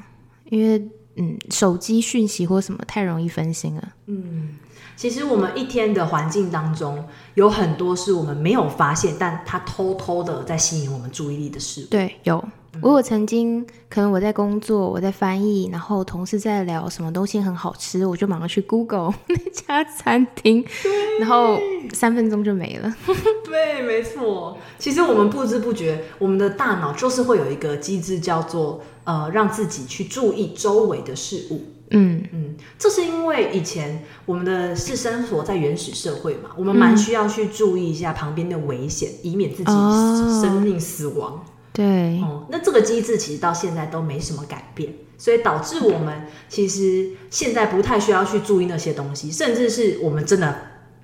[0.49, 0.81] 因为
[1.17, 3.93] 嗯，手机讯息或什么太容易分心了。
[4.95, 11.85] 其实我们一天的环境当中，有很多是我们没有发现，但它偷偷的在吸引我们注意力的事物。
[11.89, 12.43] 对，有。
[12.81, 20.65] 我有曾经，可能我在工作，我在翻译，然后同事在聊什么东西很好吃，我就马上去 Google 那家餐厅，
[21.19, 21.59] 然后
[21.93, 22.91] 三分钟就没了。
[23.45, 24.57] 对，没错。
[24.79, 31.61] 其实我们不知不觉，我们的大脑就是会有一个机制，叫做呃，让自己去注意周围的事物。
[31.93, 40.41] 嗯，嗯，这是因为以前我们的是生活在原始社会嘛，我们蛮需要去注意一下旁边的危险，以免自己哦。
[40.41, 41.45] 生命死亡。
[41.71, 50.55] 对，哦，那这个机制其实到现在都没什么改变，所以导致我们其实现在不太需要去注意那些东西，甚至是我们真的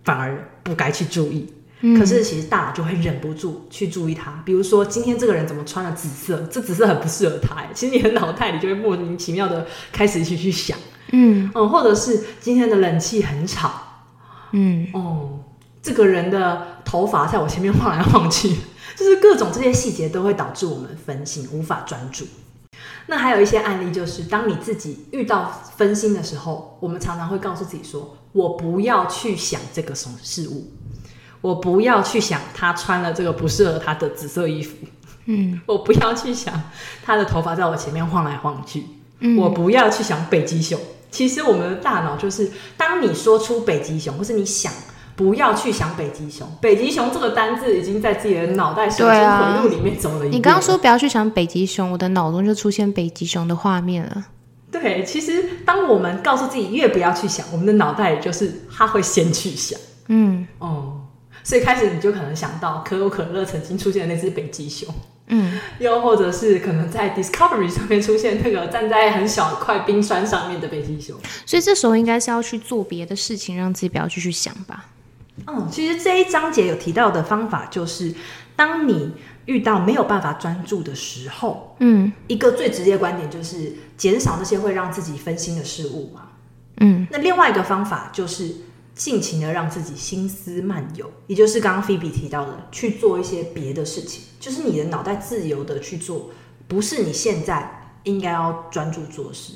[0.04, 1.52] 反而不该去注意。
[1.98, 7.56] 可是其实大脑就会忍不住去注意它，比如说今天这个人怎么穿了紫色，这紫色很不适合他。
[7.56, 10.78] 哎，其实你的脑袋里就会莫名其妙的开始去去想，
[11.12, 11.50] 嗯。
[11.56, 13.72] 嗯，或者是今天的冷气很吵，
[14.52, 15.40] 嗯，哦，
[15.82, 18.50] 这个人的头发在我前面晃来晃去，
[18.98, 22.26] 就是各种这些细节都会导致我们分心，无法专注。
[23.08, 30.72] 那还有一些案例，就是当你自己遇到分心的时候，我们常常会告诉自己说：“我不要去想这个什么事物，
[31.42, 34.76] 我不要去想他穿了这个不适合他的紫色衣服，
[35.26, 36.62] 嗯， 我不要去想
[37.04, 38.84] 他的头发在我前面晃来晃去，
[39.20, 40.80] 嗯我不要去想北极熊。
[41.12, 44.72] 其实我们的大脑就是，当你说出北极熊，或是你想
[45.16, 50.30] 不要去想北极熊，北极熊这个单字已经在自己的脑袋神经回路里面走了一。
[50.30, 54.24] 你刚刚说不要去想北极熊，我的脑中就出现北极熊的画面了。
[54.72, 60.89] 对，其实当我们告诉自己越不要去想，我们的脑袋就是他会先去想嗯哦。
[61.50, 64.88] 所以开始你就可能想到可口可乐曾经出现的那只北极熊，
[65.30, 71.18] 嗯，又或者是可能在 Discovery 上面出现那个站在很小块冰川上面的北极熊。
[71.48, 74.86] 所以这时候应该是要去做别的事情，让自己不要继续想吧。
[75.48, 78.14] 嗯，其实这一章节有提到的方法就是，
[78.56, 79.12] 当你
[79.46, 86.28] 遇到没有办法专注的时候，嗯一个最直接观点就是减少那些会让自己分心的事物嘛。
[86.80, 88.54] 嗯那另外一个方法就是
[89.00, 96.30] 尽情的让自己心思漫游，也就是刚刚菲比提到的，去做一些别的事情，就是你的脑袋自由的去做，
[96.68, 99.54] 不是你现在应该要专注做的事。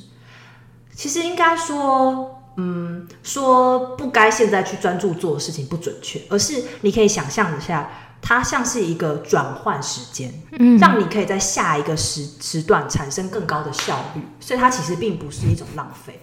[0.96, 16.18] 其实应该说，嗯，说不该现在去专注做的事情不准确，而是你可以想象一下，它像是一个转换时间，嗯让你可以在下一个时时段产生更高的效率，所以它其实并不是一种浪费。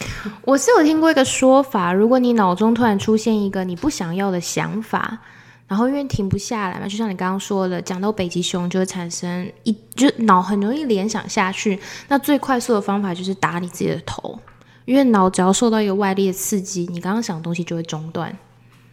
[0.44, 5.18] 我是有听过一个说法，如果你脑中突然出现一个你不想要的想法，
[5.66, 11.78] 然后因为停不下来嘛，就像你刚刚说的，讲到北极熊就会产生一就脑很容易联想下去。
[12.08, 14.38] 那最快速的方法就是打你自己的头，
[14.84, 18.36] 因为脑只要受到一个外力的刺激，你刚刚想的东西就会中断，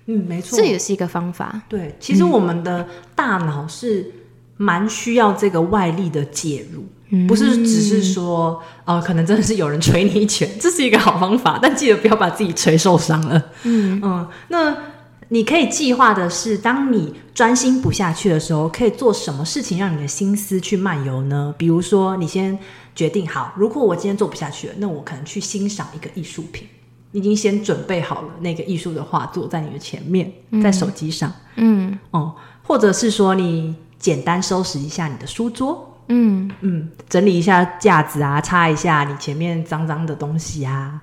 [0.06, 1.62] 嗯，没错，这也是一个方法。
[1.70, 1.96] 对。
[2.00, 4.12] 其实我们的大脑是
[4.58, 6.84] 蛮需要这个外力的介入。
[7.28, 13.42] 不是只是说，呃，可能真的是有人捶你一拳，这是一个好方法，但记得不要把自己捶受伤了。
[13.64, 14.76] 嗯嗯，那
[15.30, 21.54] 你可以计划的是，当你专心不下去的时候，可以做什么事情让你的心思去漫游呢？
[21.58, 22.58] 比如说，你先
[22.96, 26.68] 决定好，如果我今天做不下去了，那我可能去欣赏一个艺术品。
[27.12, 30.32] 你已经先准备好了那个艺术的画作在你的前面，
[30.64, 41.02] 在手机上，嗯哦、或者是说你简单收拾一下你的书桌，嗯嗯，整理一下架子啊，擦一下你前面脏脏的东西啊，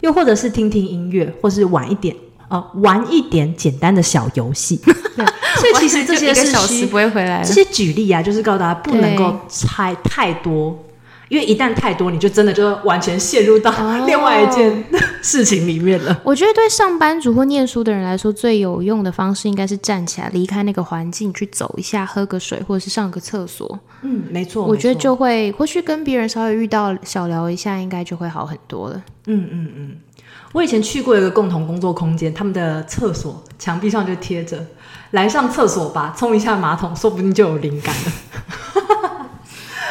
[0.00, 2.14] 又或者是听听音乐，或是玩一点
[2.48, 4.76] 呃玩一点简单的小游戏。
[4.84, 5.26] 对，
[5.56, 7.44] 所以其实这些是小时不会回来了。
[7.44, 10.78] 这些举例啊，就是告诉大家不能够对猜太多，
[11.28, 14.84] 因为一旦太多，你就真的就完全陷入到哦另外一件
[15.22, 16.20] 事情里面了。
[16.24, 23.78] 我觉得对上班族或念书的人来说，最有用的方式应该是站起来离开那个环境，去走一下，喝个水，或者是上个厕所。
[24.02, 29.02] 嗯，没错，我觉得就会，或许跟别人稍微遇到小聊一下，应该就会好很多了。
[29.26, 29.96] 嗯嗯嗯。
[30.52, 34.64] 我以前去过一个共同工作空间，他们的厕所墙壁上就贴着
[35.12, 38.12] “来上厕所吧，冲一下马桶，说不定就有灵感了”。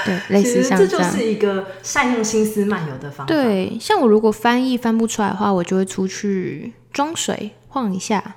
[0.08, 0.90] 对，类其似像这样。
[0.90, 3.34] 实这就是一个善用心思漫游的方法。
[3.34, 8.36] 对，像我如果翻译翻不出来的话，我就会出去装水晃一下，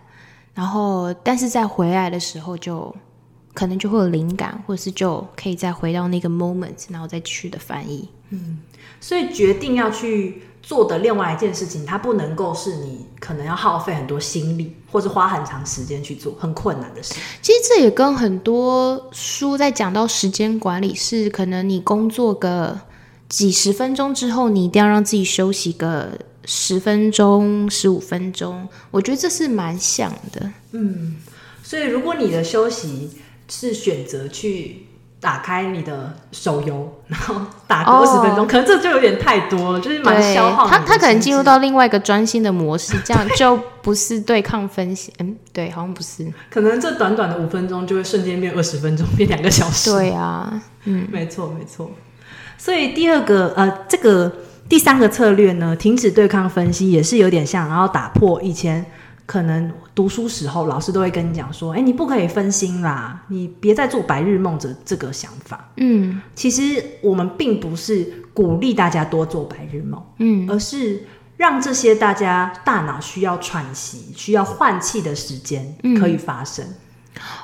[0.55, 2.95] 然后但是再回来的时候就
[3.55, 8.09] 可能就会有灵感，或者是就可以再回到那个 moment，然后再继续的翻译。
[8.31, 8.59] 嗯
[9.01, 17.15] 所以决定要去做的另外一件事情，它不能够是你可能要耗费很多心力，或是花很长时间去做，很困难的事。
[17.43, 22.79] 其实这也跟很多书在讲到时间管理是，可能你工作个
[23.29, 26.11] 几十分钟之后，你一定要让自己休息个
[26.45, 28.69] 十分钟、十五分钟。
[28.91, 30.53] 我觉得这是蛮像的。
[30.73, 31.17] 嗯
[31.63, 33.11] 所以，如果你的休息
[33.49, 34.87] 是选择去
[35.21, 45.13] 打开你的手游， 然后打二十分钟，可能这就有点太多了，就是蛮，消耗他他可能进入到另外一个专心的模式，这样就不是对抗分析。
[45.19, 46.27] 嗯，对，好像不是。
[46.49, 49.91] 可能这短短的五分钟就会瞬间变二十分钟，变两个小时。
[49.93, 51.91] 对啊，嗯没错，没错。
[52.57, 54.33] 所以第二个呃，这个
[54.69, 58.85] 第三个策略呢，停止对抗分析也是有点像，然后打破以前
[59.31, 65.71] 可能读书时候老师都会跟你讲说，哎，你不可以分心啦，你别再做白日梦这这个想法。
[65.77, 71.05] 嗯其实我们并不是鼓励大家多做白日梦，嗯，而是
[71.37, 76.67] 让这些大家大脑需要喘息、需要换气的时间可以发生。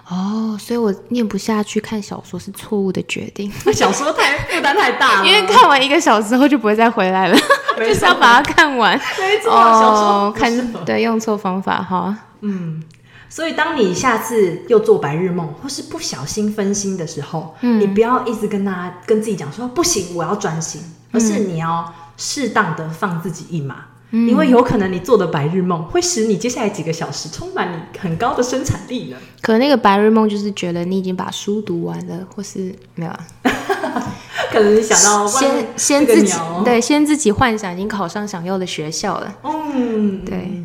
[0.09, 7.37] 哦，所以我念不下去看小说是错误的决定， 小说太负担太大了，因为看完一个小时后就不会再回来了，
[7.79, 8.97] 就是要把它看完。
[9.19, 12.17] 没错，小说看对用错方法哈。
[12.41, 12.83] 嗯
[13.29, 20.81] 所以，当你下次又做白日梦，或是不小心分心的时候，嗯你不要一直跟他跟自己讲说不行，我要专心，
[21.13, 23.77] 而是你要适当的放自己一马，
[24.11, 24.29] 嗯。
[24.29, 29.17] 因为有可能你做的白日梦会使你接下来几个小时充满你很高的生产力呢。
[29.41, 33.27] 可能那个白日梦就是觉得你已经把书读完了，或是没有啊，
[34.51, 36.33] 可能你想到先先自己
[36.65, 39.35] 对，先自己幻想已经考上想要的学校了。
[39.45, 40.63] 嗯，对，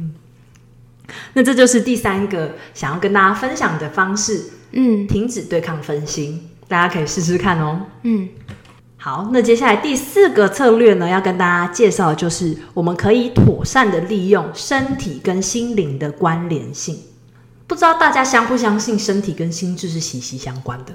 [1.33, 5.07] 那这就是第三个想要跟大家分享的方式，嗯。
[5.07, 7.81] 停止对抗分心，大家可以试试看哦。
[8.03, 8.29] 嗯，
[9.03, 16.95] 好，那接下来第四个策略呢，要跟大家介绍的就是我们可以妥善的利用身体跟心灵的关联性。
[17.65, 20.93] 不知道大家相不相信身体跟心智是息息相关的？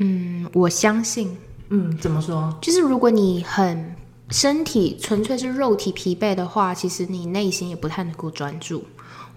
[0.00, 1.36] 嗯，我相信，
[1.68, 2.56] 嗯，怎么说？
[2.62, 3.94] 就是如果你很
[4.30, 8.82] 身体纯粹是肉体疲惫的话，其实你内心也不太能够专注。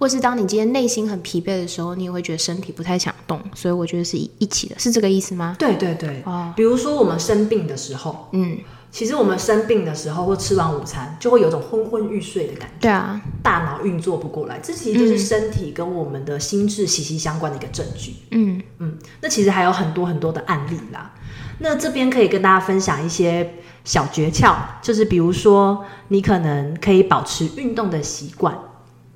[0.02, 5.56] 或是当你今天内心很疲惫的时候，你也会觉得身体不太想动，所以我觉得是一一起的，是这个意思吗？
[5.60, 8.58] 对对对，哦，比如说我们生病的时候，嗯，
[8.90, 18.16] 其实我们生病的时候或吃完午餐，就会有种昏昏欲睡的感觉，对啊，大脑运作不过来，这其实就是身体跟我们的心智息息相关的一个证据。
[18.32, 21.14] 嗯嗯，那其实还有很多很多的案例啦。
[21.60, 28.58] 那这边可以跟大家分享一些小诀窍，就是比如说，你可能可以保持运动的习惯。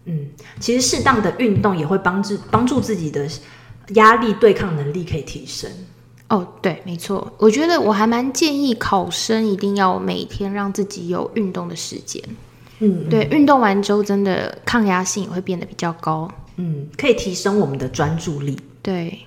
[0.06, 0.28] 嗯，
[0.60, 3.28] 其实适当的运动也会帮助帮助自己的
[3.90, 5.70] 压力对抗能力可以提升。
[6.28, 12.22] 哦，对，没错，我觉得我还蛮建议考生一定要每天让自己有运动的时间。
[12.80, 16.30] 嗯，对，运动完之后，真的抗压性也会变得比较高。
[16.58, 18.58] 嗯，可以提升我们的专注力。
[18.82, 19.20] 对，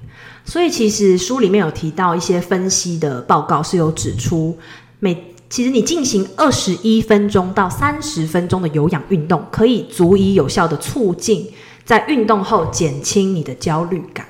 [0.45, 4.59] 所以其实书里面有提到一些分析的报告是有指出，
[4.99, 11.51] 每其实你进行二十一分钟到三十分钟的有氧运动，可以足以有效的促进
[11.85, 14.27] 在运动后减轻你的焦虑感。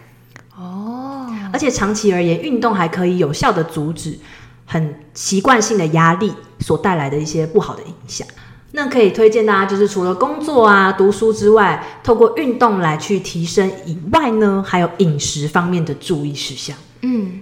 [0.57, 4.19] 哦，而且长期而言，运动还可以有效的阻止
[4.65, 8.27] 很习惯性的压力所带来的一些不好的影响。
[8.73, 16.77] 那可以推荐大家，就是除了工作啊、读书之外，透过运动来去提升以外呢，还有饮食方面的注意事项。
[17.01, 17.41] 嗯，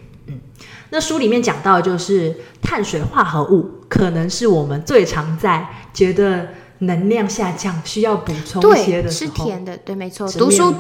[0.91, 10.29] 那书里面讲到的就是碳水化合物，可能是我们最常在觉得能量下降需要补充一些的时候，甜的，对，没错。
[10.29, 10.75] 吃读书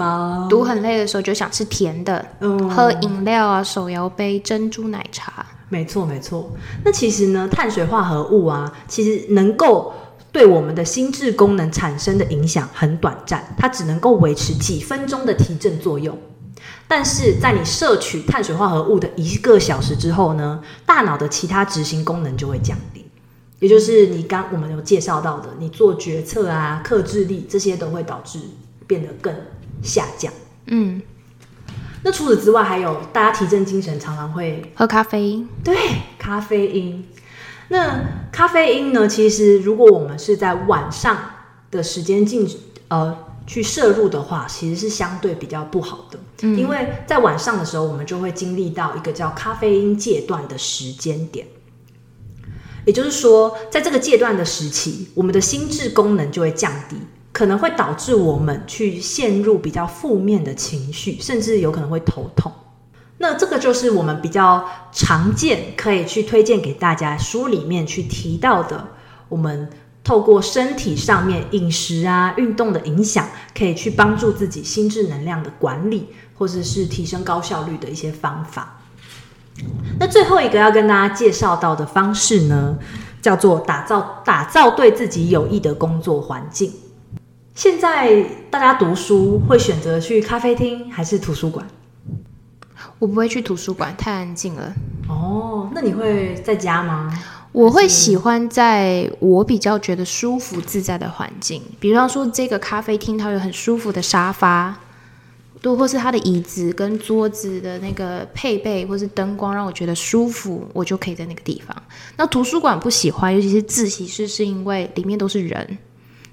[0.48, 5.44] 读很累的时候就想吃甜的，嗯喝饮料啊，手摇杯珍珠奶茶。
[5.68, 6.52] 没错，没错。
[6.84, 9.92] 那其实呢，碳水化合物啊，其实能够
[10.30, 16.16] 对我们的心智功能产生的影响很短暂，它只能够维持几分钟的提振作用。
[16.88, 23.04] 但是在你摄取碳水化合物的一个小时之后呢，大脑的其他执行功能就会降低，
[23.58, 28.38] 也就是你刚我们有介绍到的，你做决策啊、克制力这些都会导致
[28.86, 29.34] 变得更
[29.82, 30.32] 下降。
[30.66, 31.02] 嗯，
[32.02, 35.76] 那除此之外，还有大家提振精神常常会喝咖啡因，对
[36.18, 37.04] 咖啡因。
[37.68, 39.08] 那咖啡因呢？
[39.08, 41.18] 其实如果我们是在晚上
[41.68, 42.48] 的时间进
[42.86, 43.16] 呃
[43.46, 46.18] 去摄入的话，其实是相对比较不好的，
[46.48, 51.46] 因为在晚上的时候，我们就会经历到一个叫咖啡因戒断的时间点。
[52.84, 56.96] 也就是说，在这个戒断的时期，我们的心智功能就会降低，
[57.32, 62.52] 可能会导致我们去陷入比较负面的情绪，甚至有可能会头痛。
[63.18, 68.86] 那这个就是我们比较常见，可以去推荐给大家书里面去提到的，
[69.28, 69.68] 我们
[70.06, 76.06] 透过身体上面饮食啊、运动的影响，可以去帮助自己心智能量的管理，
[76.38, 78.78] 或者是提升高效率的一些方法。
[79.98, 82.78] 那最后一个要跟大家介绍到的方式呢，
[83.20, 86.72] 叫做打造打造对自己有益的工作环境。
[87.56, 91.66] 现在大家读书会选择去咖啡厅还是图书馆？
[93.00, 94.72] 我不会去图书馆，太安静了。
[95.08, 97.12] 哦，那你会在家吗？
[97.56, 104.78] 我会喜欢在我比较觉得舒服自在的环境，比方说这个咖啡厅，它有很舒服的沙发，
[105.62, 111.74] 都，或是它的椅子跟桌子的那个配备，或是灯光让我觉得舒服，我就可以在那个地方。
[112.18, 115.78] 那图书馆不喜欢，尤其是自习室，是因为里面都是人，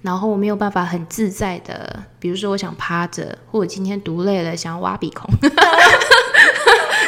[0.04, 5.28] 然后我没有办法很自在的，比如说我想趴着，或者今天读累了想要挖鼻孔。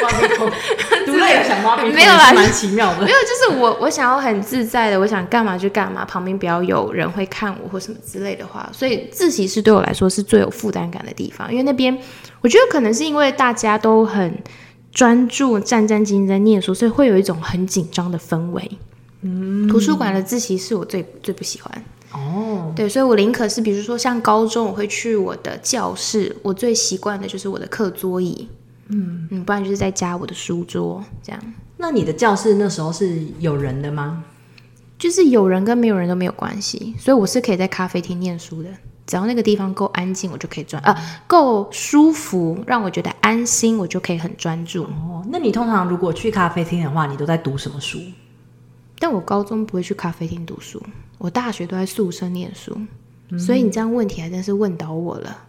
[0.02, 0.50] 挖鼻孔，
[1.06, 3.10] 读累了想挖鼻孔，没有啦蛮奇妙的没。
[3.10, 11.96] 有，就是我我想要很自在的，我想干嘛就干嘛，旁边不要有人会看我或什么之类的话，所以自习室对我来说是最有负担感的地方，因为那边
[12.40, 14.42] 我觉得可能是因为大家都很
[14.92, 18.70] 专注、战战兢兢在念书，所以会有一种很紧张的氛围。
[19.22, 21.84] 嗯，图书馆的自习室我最最不喜欢。
[22.12, 28.48] 哦，对，所以我宁可是比如说像高中，我会去我的教室，我最习惯的就是我的课桌椅。
[28.88, 31.40] 嗯嗯，不然就是在家我的书桌这样。
[31.76, 34.22] 那你的教室那时候是有人的吗？
[34.98, 38.68] 就是有人跟没有人都没有关系，所以我是可以在咖啡厅念书的，
[39.06, 40.96] 只要那个地方够安静，我就可以专啊
[41.26, 44.84] 够舒服，让我觉得安心，我就可以很专注。
[44.84, 47.98] 哦，那你通常如果去咖啡厅的话，你都在读什么书？
[48.98, 50.82] 但我高中不会去咖啡厅读书，
[51.18, 52.78] 我大学都在宿舍念书，
[53.38, 55.44] 所以你这样问题还真是问倒我了。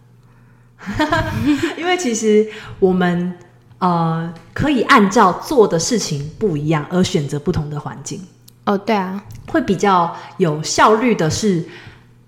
[1.76, 2.48] 因为其实
[2.78, 3.34] 我们
[3.78, 8.20] 呃可以按照做的事情不一样而选择不同的环境，
[8.64, 11.64] 哦，对啊，会比较有效率的是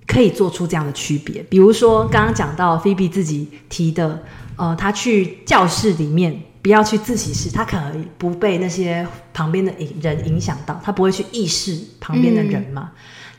[0.07, 1.41] 可以做出这样的区别。
[1.45, 4.20] 比如说刚刚讲到菲比自己提的，
[4.57, 9.72] 呃，他去教室里面不要去自习室，他可能不被那些旁边的
[10.03, 12.91] 人影响到，他不会去意识旁边的人嘛。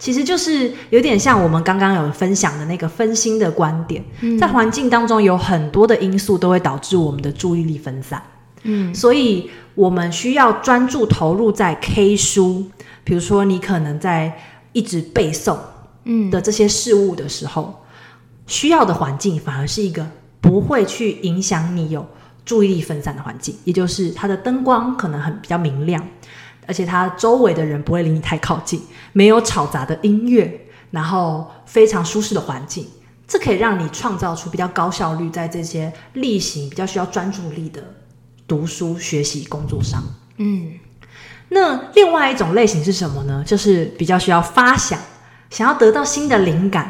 [0.01, 4.03] 其实就是有点像我们刚刚有分享的那个分心的观点，
[4.39, 8.19] 在环境当中有很多的因素都会导致我们的注意力分散。
[8.63, 12.65] 嗯，所以我们需要专注投入在 K 书，
[13.03, 14.35] 比如说你可能在
[14.73, 15.55] 一直背诵
[16.05, 16.31] 嗯。
[16.31, 17.83] 的这些事物的时候，
[18.47, 20.07] 需要的环境反而是一个
[20.41, 22.03] 不会去影响你有
[22.43, 26.03] 注意力分散的环境，也就是它的灯光可能很比较明亮，
[26.67, 28.81] 而且它周围的人不会离你太靠近，
[29.13, 32.87] 没有吵杂的音乐，然后非常舒适的环境，
[33.27, 37.83] 这可以让你创造出比较高效率，在这些例行比较需要专注力的
[38.47, 40.03] 读书、学习、工作上。
[40.37, 40.73] 嗯
[41.53, 43.43] 那另外一种类型是什么呢？
[43.45, 44.97] 就是比较需要发想，
[45.49, 46.89] 想要得到新的灵感，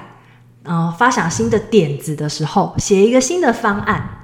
[0.62, 4.21] 呃，发想新的点子的时候，写一个新的方案，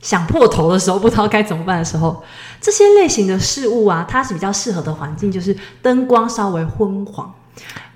[0.00, 2.22] 想破头的时候，不知道该怎么办的时候，
[2.60, 7.32] 这些类型的事物啊，它是比较适合的环境，就是灯光稍微昏黄，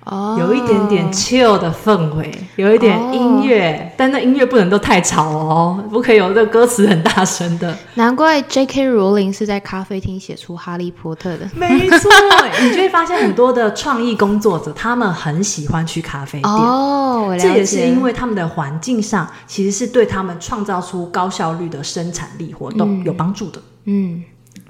[0.05, 7.75] 哦，有一点点 chill 的氛围，有一点音乐，但那音乐不能都太吵哦，不可以有这歌词很大声的。
[7.95, 8.87] 难怪 J.K.
[8.87, 11.49] 罗琳是在咖啡厅写出《哈利波特》的。
[11.55, 12.11] 没错，
[12.61, 16.53] 你就会发现很多的创意工作者，他们很喜欢去咖啡店。
[16.53, 23.59] 哦，这也是因为他们的环境上，其实是对他们创造出高效率的生产力活动有帮助的。
[23.85, 24.23] 嗯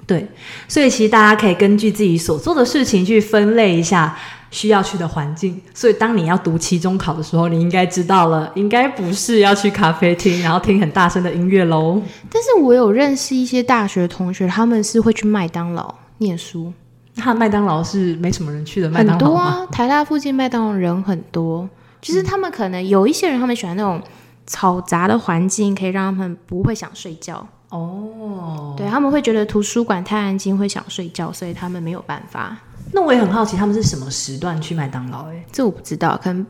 [0.06, 0.24] 对，
[0.68, 4.16] 所以其实大家可以根据自己所做的事情去分类一下
[4.50, 5.60] 需要去的环境。
[5.74, 12.00] 所以当你要读期中考的时候，你应该知道了，应该不是要去咖啡厅，然后听很大声的音乐喽。
[12.30, 16.72] 但是我有认识一些大学同学，他们是会去麦当劳念书，
[17.14, 19.26] 那麦当劳是没什么人去的麦当劳吗？
[19.26, 21.68] 很多啊，台大附近麦当劳人很多，
[22.00, 24.00] 就是他们可能有一些人，他们喜欢那种
[24.48, 27.46] 嘈杂的环境，可以让他们不会想睡觉。
[27.70, 32.56] 哦，对他们会觉得图书馆太安静，会想睡觉，所以他们没有办法。
[32.96, 35.30] 那我也很好奇，他们是什么时段去麦当劳？
[35.30, 36.46] 哎，这我不知道，可能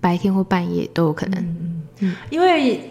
[0.00, 1.56] 白天或半夜都有可能
[1.98, 2.14] 嗯。
[2.30, 2.88] 因为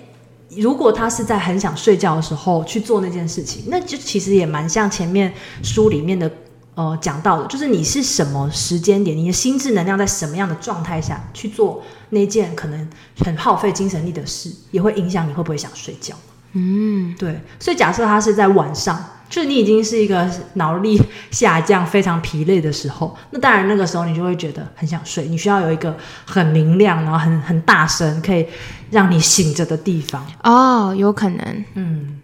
[0.50, 6.30] 如果他是在很想睡觉的时候去做那件事情，那就其实也蛮像前面书里面的
[6.76, 12.90] 呃讲到的，就是你是什么时间点，你的心智能量在什么样的状态下去做那件可能
[13.24, 16.14] 很耗费精神力的事，也会影响你会不会想睡觉。
[16.52, 17.40] 嗯，对。
[17.58, 21.02] 所以假设他是在晚上，就是你已经是一个脑力
[21.32, 25.96] 下降、非常疲累的时候， 那当然那个时候你就会觉得很想睡，你需要有一个
[26.26, 28.46] 很明亮，然后很很大声，可以
[28.92, 30.26] 让你醒着的地方。
[30.44, 31.66] 哦，有可能。
[31.74, 32.20] 嗯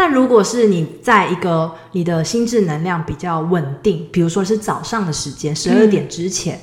[0.00, 6.60] 但如果是你在一个你的心智能量比较稳定，比如说是早上的时间，十二点之前，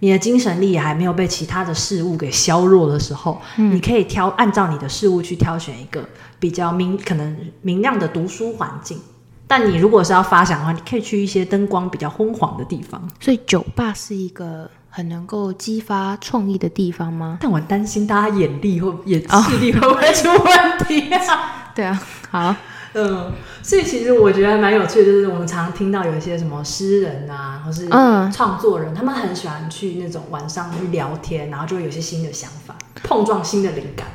[0.00, 8.98] 你的精神力也还没有被其他的事物给削弱的时候，你可以挑按照你的事物去挑选一个比较明可能明亮的读书环境。
[9.46, 13.08] 但你如果是要发想的话，你可以去一些灯光比较昏黄的地方。
[13.18, 17.38] 所以酒吧是一个很能够激发创意的地方吗？
[17.40, 21.72] 但我担心大家眼力或眼视力会不会出问题啊？
[21.74, 22.54] 对啊，好，
[22.92, 23.32] 嗯，
[23.68, 34.06] 所以其实我觉得蛮有趣的，就是我们常常听到有一些什么诗人啊，或是嗯创作人，他们很喜欢去那种晚上去聊天，然后就会有一些新的想法，碰撞新的灵感。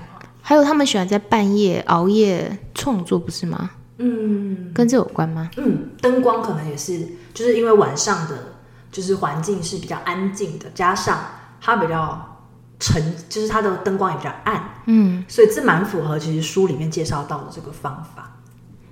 [0.42, 3.70] 还有他们喜欢在半夜熬夜创作，不是吗？
[4.00, 5.52] 嗯跟这有关吗？
[5.58, 8.56] 嗯，灯光可能也是，就是因为晚上的，
[8.92, 11.16] 就是环境是比较安静的，加上
[11.62, 12.40] 它比较
[12.80, 13.00] 沉，
[13.30, 18.32] 就是它的灯光也比较暗，嗯所以这蛮符合其实书里面介绍到的这个方法。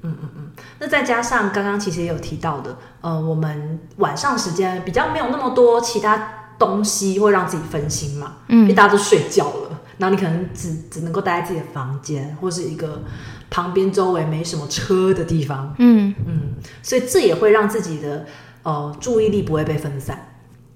[0.03, 6.27] 嗯嗯嗯，那再加上刚刚其实也有提到的，呃，我们晚上时间比较没有那么多其他
[6.57, 8.61] 东西会让自己分心嘛，嗯。
[8.61, 13.01] 因为嗯大家都睡觉了，然后你可能只只能够待在自己的房间，或是一个
[13.49, 16.41] 旁边周围没什么车的地方，嗯，嗯，
[16.81, 18.25] 所以这也会让自己的
[18.63, 20.30] 呃注意力不会被分散。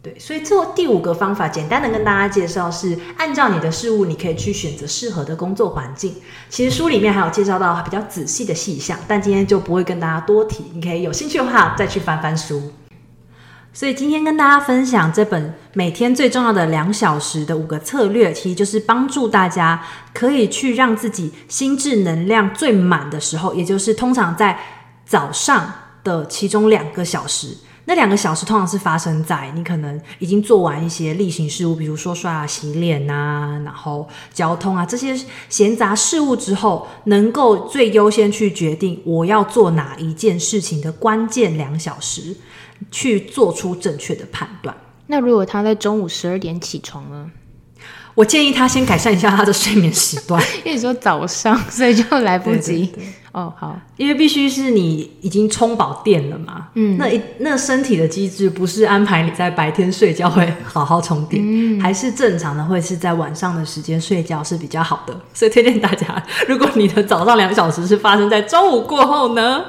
[0.06, 6.14] 对，所以做第五个方法，简单的跟大家介绍是，按照你的事物，你可以去选择适合的工作环境。
[6.48, 12.72] 其实书里面还有介绍到比较仔细的细项，但今天就不会跟大家多提，你可以有兴趣的话再去翻翻书。
[13.74, 19.84] 所以今天跟大家分享这本每天最重要的两小时的五个策略，其实就是帮助大家
[20.14, 24.60] 可以去让自己心智能量最满的时候，也就是通常在
[25.04, 27.58] 早上的其中两个小时。
[27.86, 35.16] 那两个小时通常是发生在你可能已经做完一些例行事务，比如说刷牙、洗脸啊，然后交通啊这些
[35.50, 42.36] 闲杂事务之后，能够最优先去决定我要做哪一件事情的关键两小时，
[42.90, 44.76] 去做出正确的判断。
[45.08, 47.30] 那如果他在中午十二点起床呢？
[48.16, 52.86] 我建议他先改善一下他的睡眠时段， 因为你说早上，所以就来不及。
[52.86, 53.06] 对对对
[53.36, 56.70] 哦，好，因为必须是你已经充饱电了嘛。
[56.76, 61.44] 嗯，那一那身体的机制不是安排你在白天睡觉会好好充电，
[61.82, 65.14] 还是正常的会是在晚上的时间睡觉是比较好的。
[65.34, 69.66] 所以推荐大家， 如果你的早上两小时是发生在中午过后呢，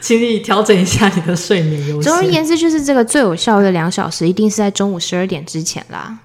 [0.00, 2.10] 请你调整一下你的睡眠优先。
[2.10, 6.16] 总而言之，就是这个最有效的两小时，一定是在中午十二点之前啦。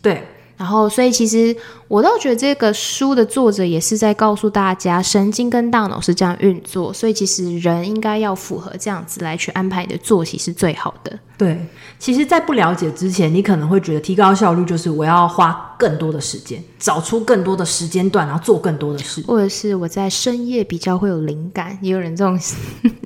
[0.00, 0.22] 对，
[0.56, 1.56] 然后，所以其实
[1.88, 11.18] 我倒觉得这个书的作者也是在告诉大家，神经跟大脑是这样运作，所以其实人应该要符合这样子来去安排你的作息是最好的。
[11.38, 11.66] 对，
[11.98, 19.22] 其实，在不了解之前，你可能会觉得提高效率就是我要花更多的时间，找出更多的时间段，然后做更多的事。
[19.26, 22.40] 或者是我在深夜比较会有灵感，也有人这种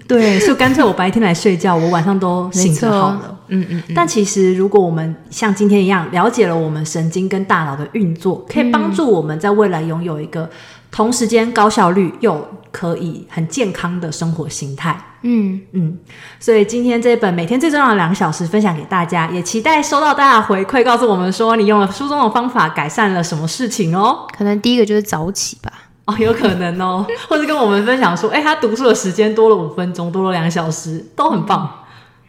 [0.06, 3.36] 对，所以干脆我白天来睡觉，我晚上都醒着好了。
[3.52, 10.48] 嗯嗯但其实，如果我们像今天一样了解了我们神经跟大脑的运作，可以帮助我们在未来拥有一个
[10.90, 14.98] 同时间高效率又可以很健康的生活形态。
[15.22, 15.98] 嗯，嗯，
[16.38, 24.26] 所以今天这本每天最重要的两个小时分享给大家，也期待收到大家的回馈，告诉我们说你用了书中的方法改善了什么事情哦。
[24.36, 25.70] 可能第一个就是早起吧。
[26.06, 31.70] 哦，有可能哦， 或者跟我们分享说，哎，他读书的时间多了五分钟，多了两个小时，都很棒。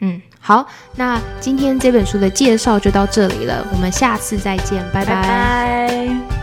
[0.02, 0.66] 嗯，好，
[0.96, 6.41] 那今天这本书的介绍就到这里了，我们下次再见，拜拜。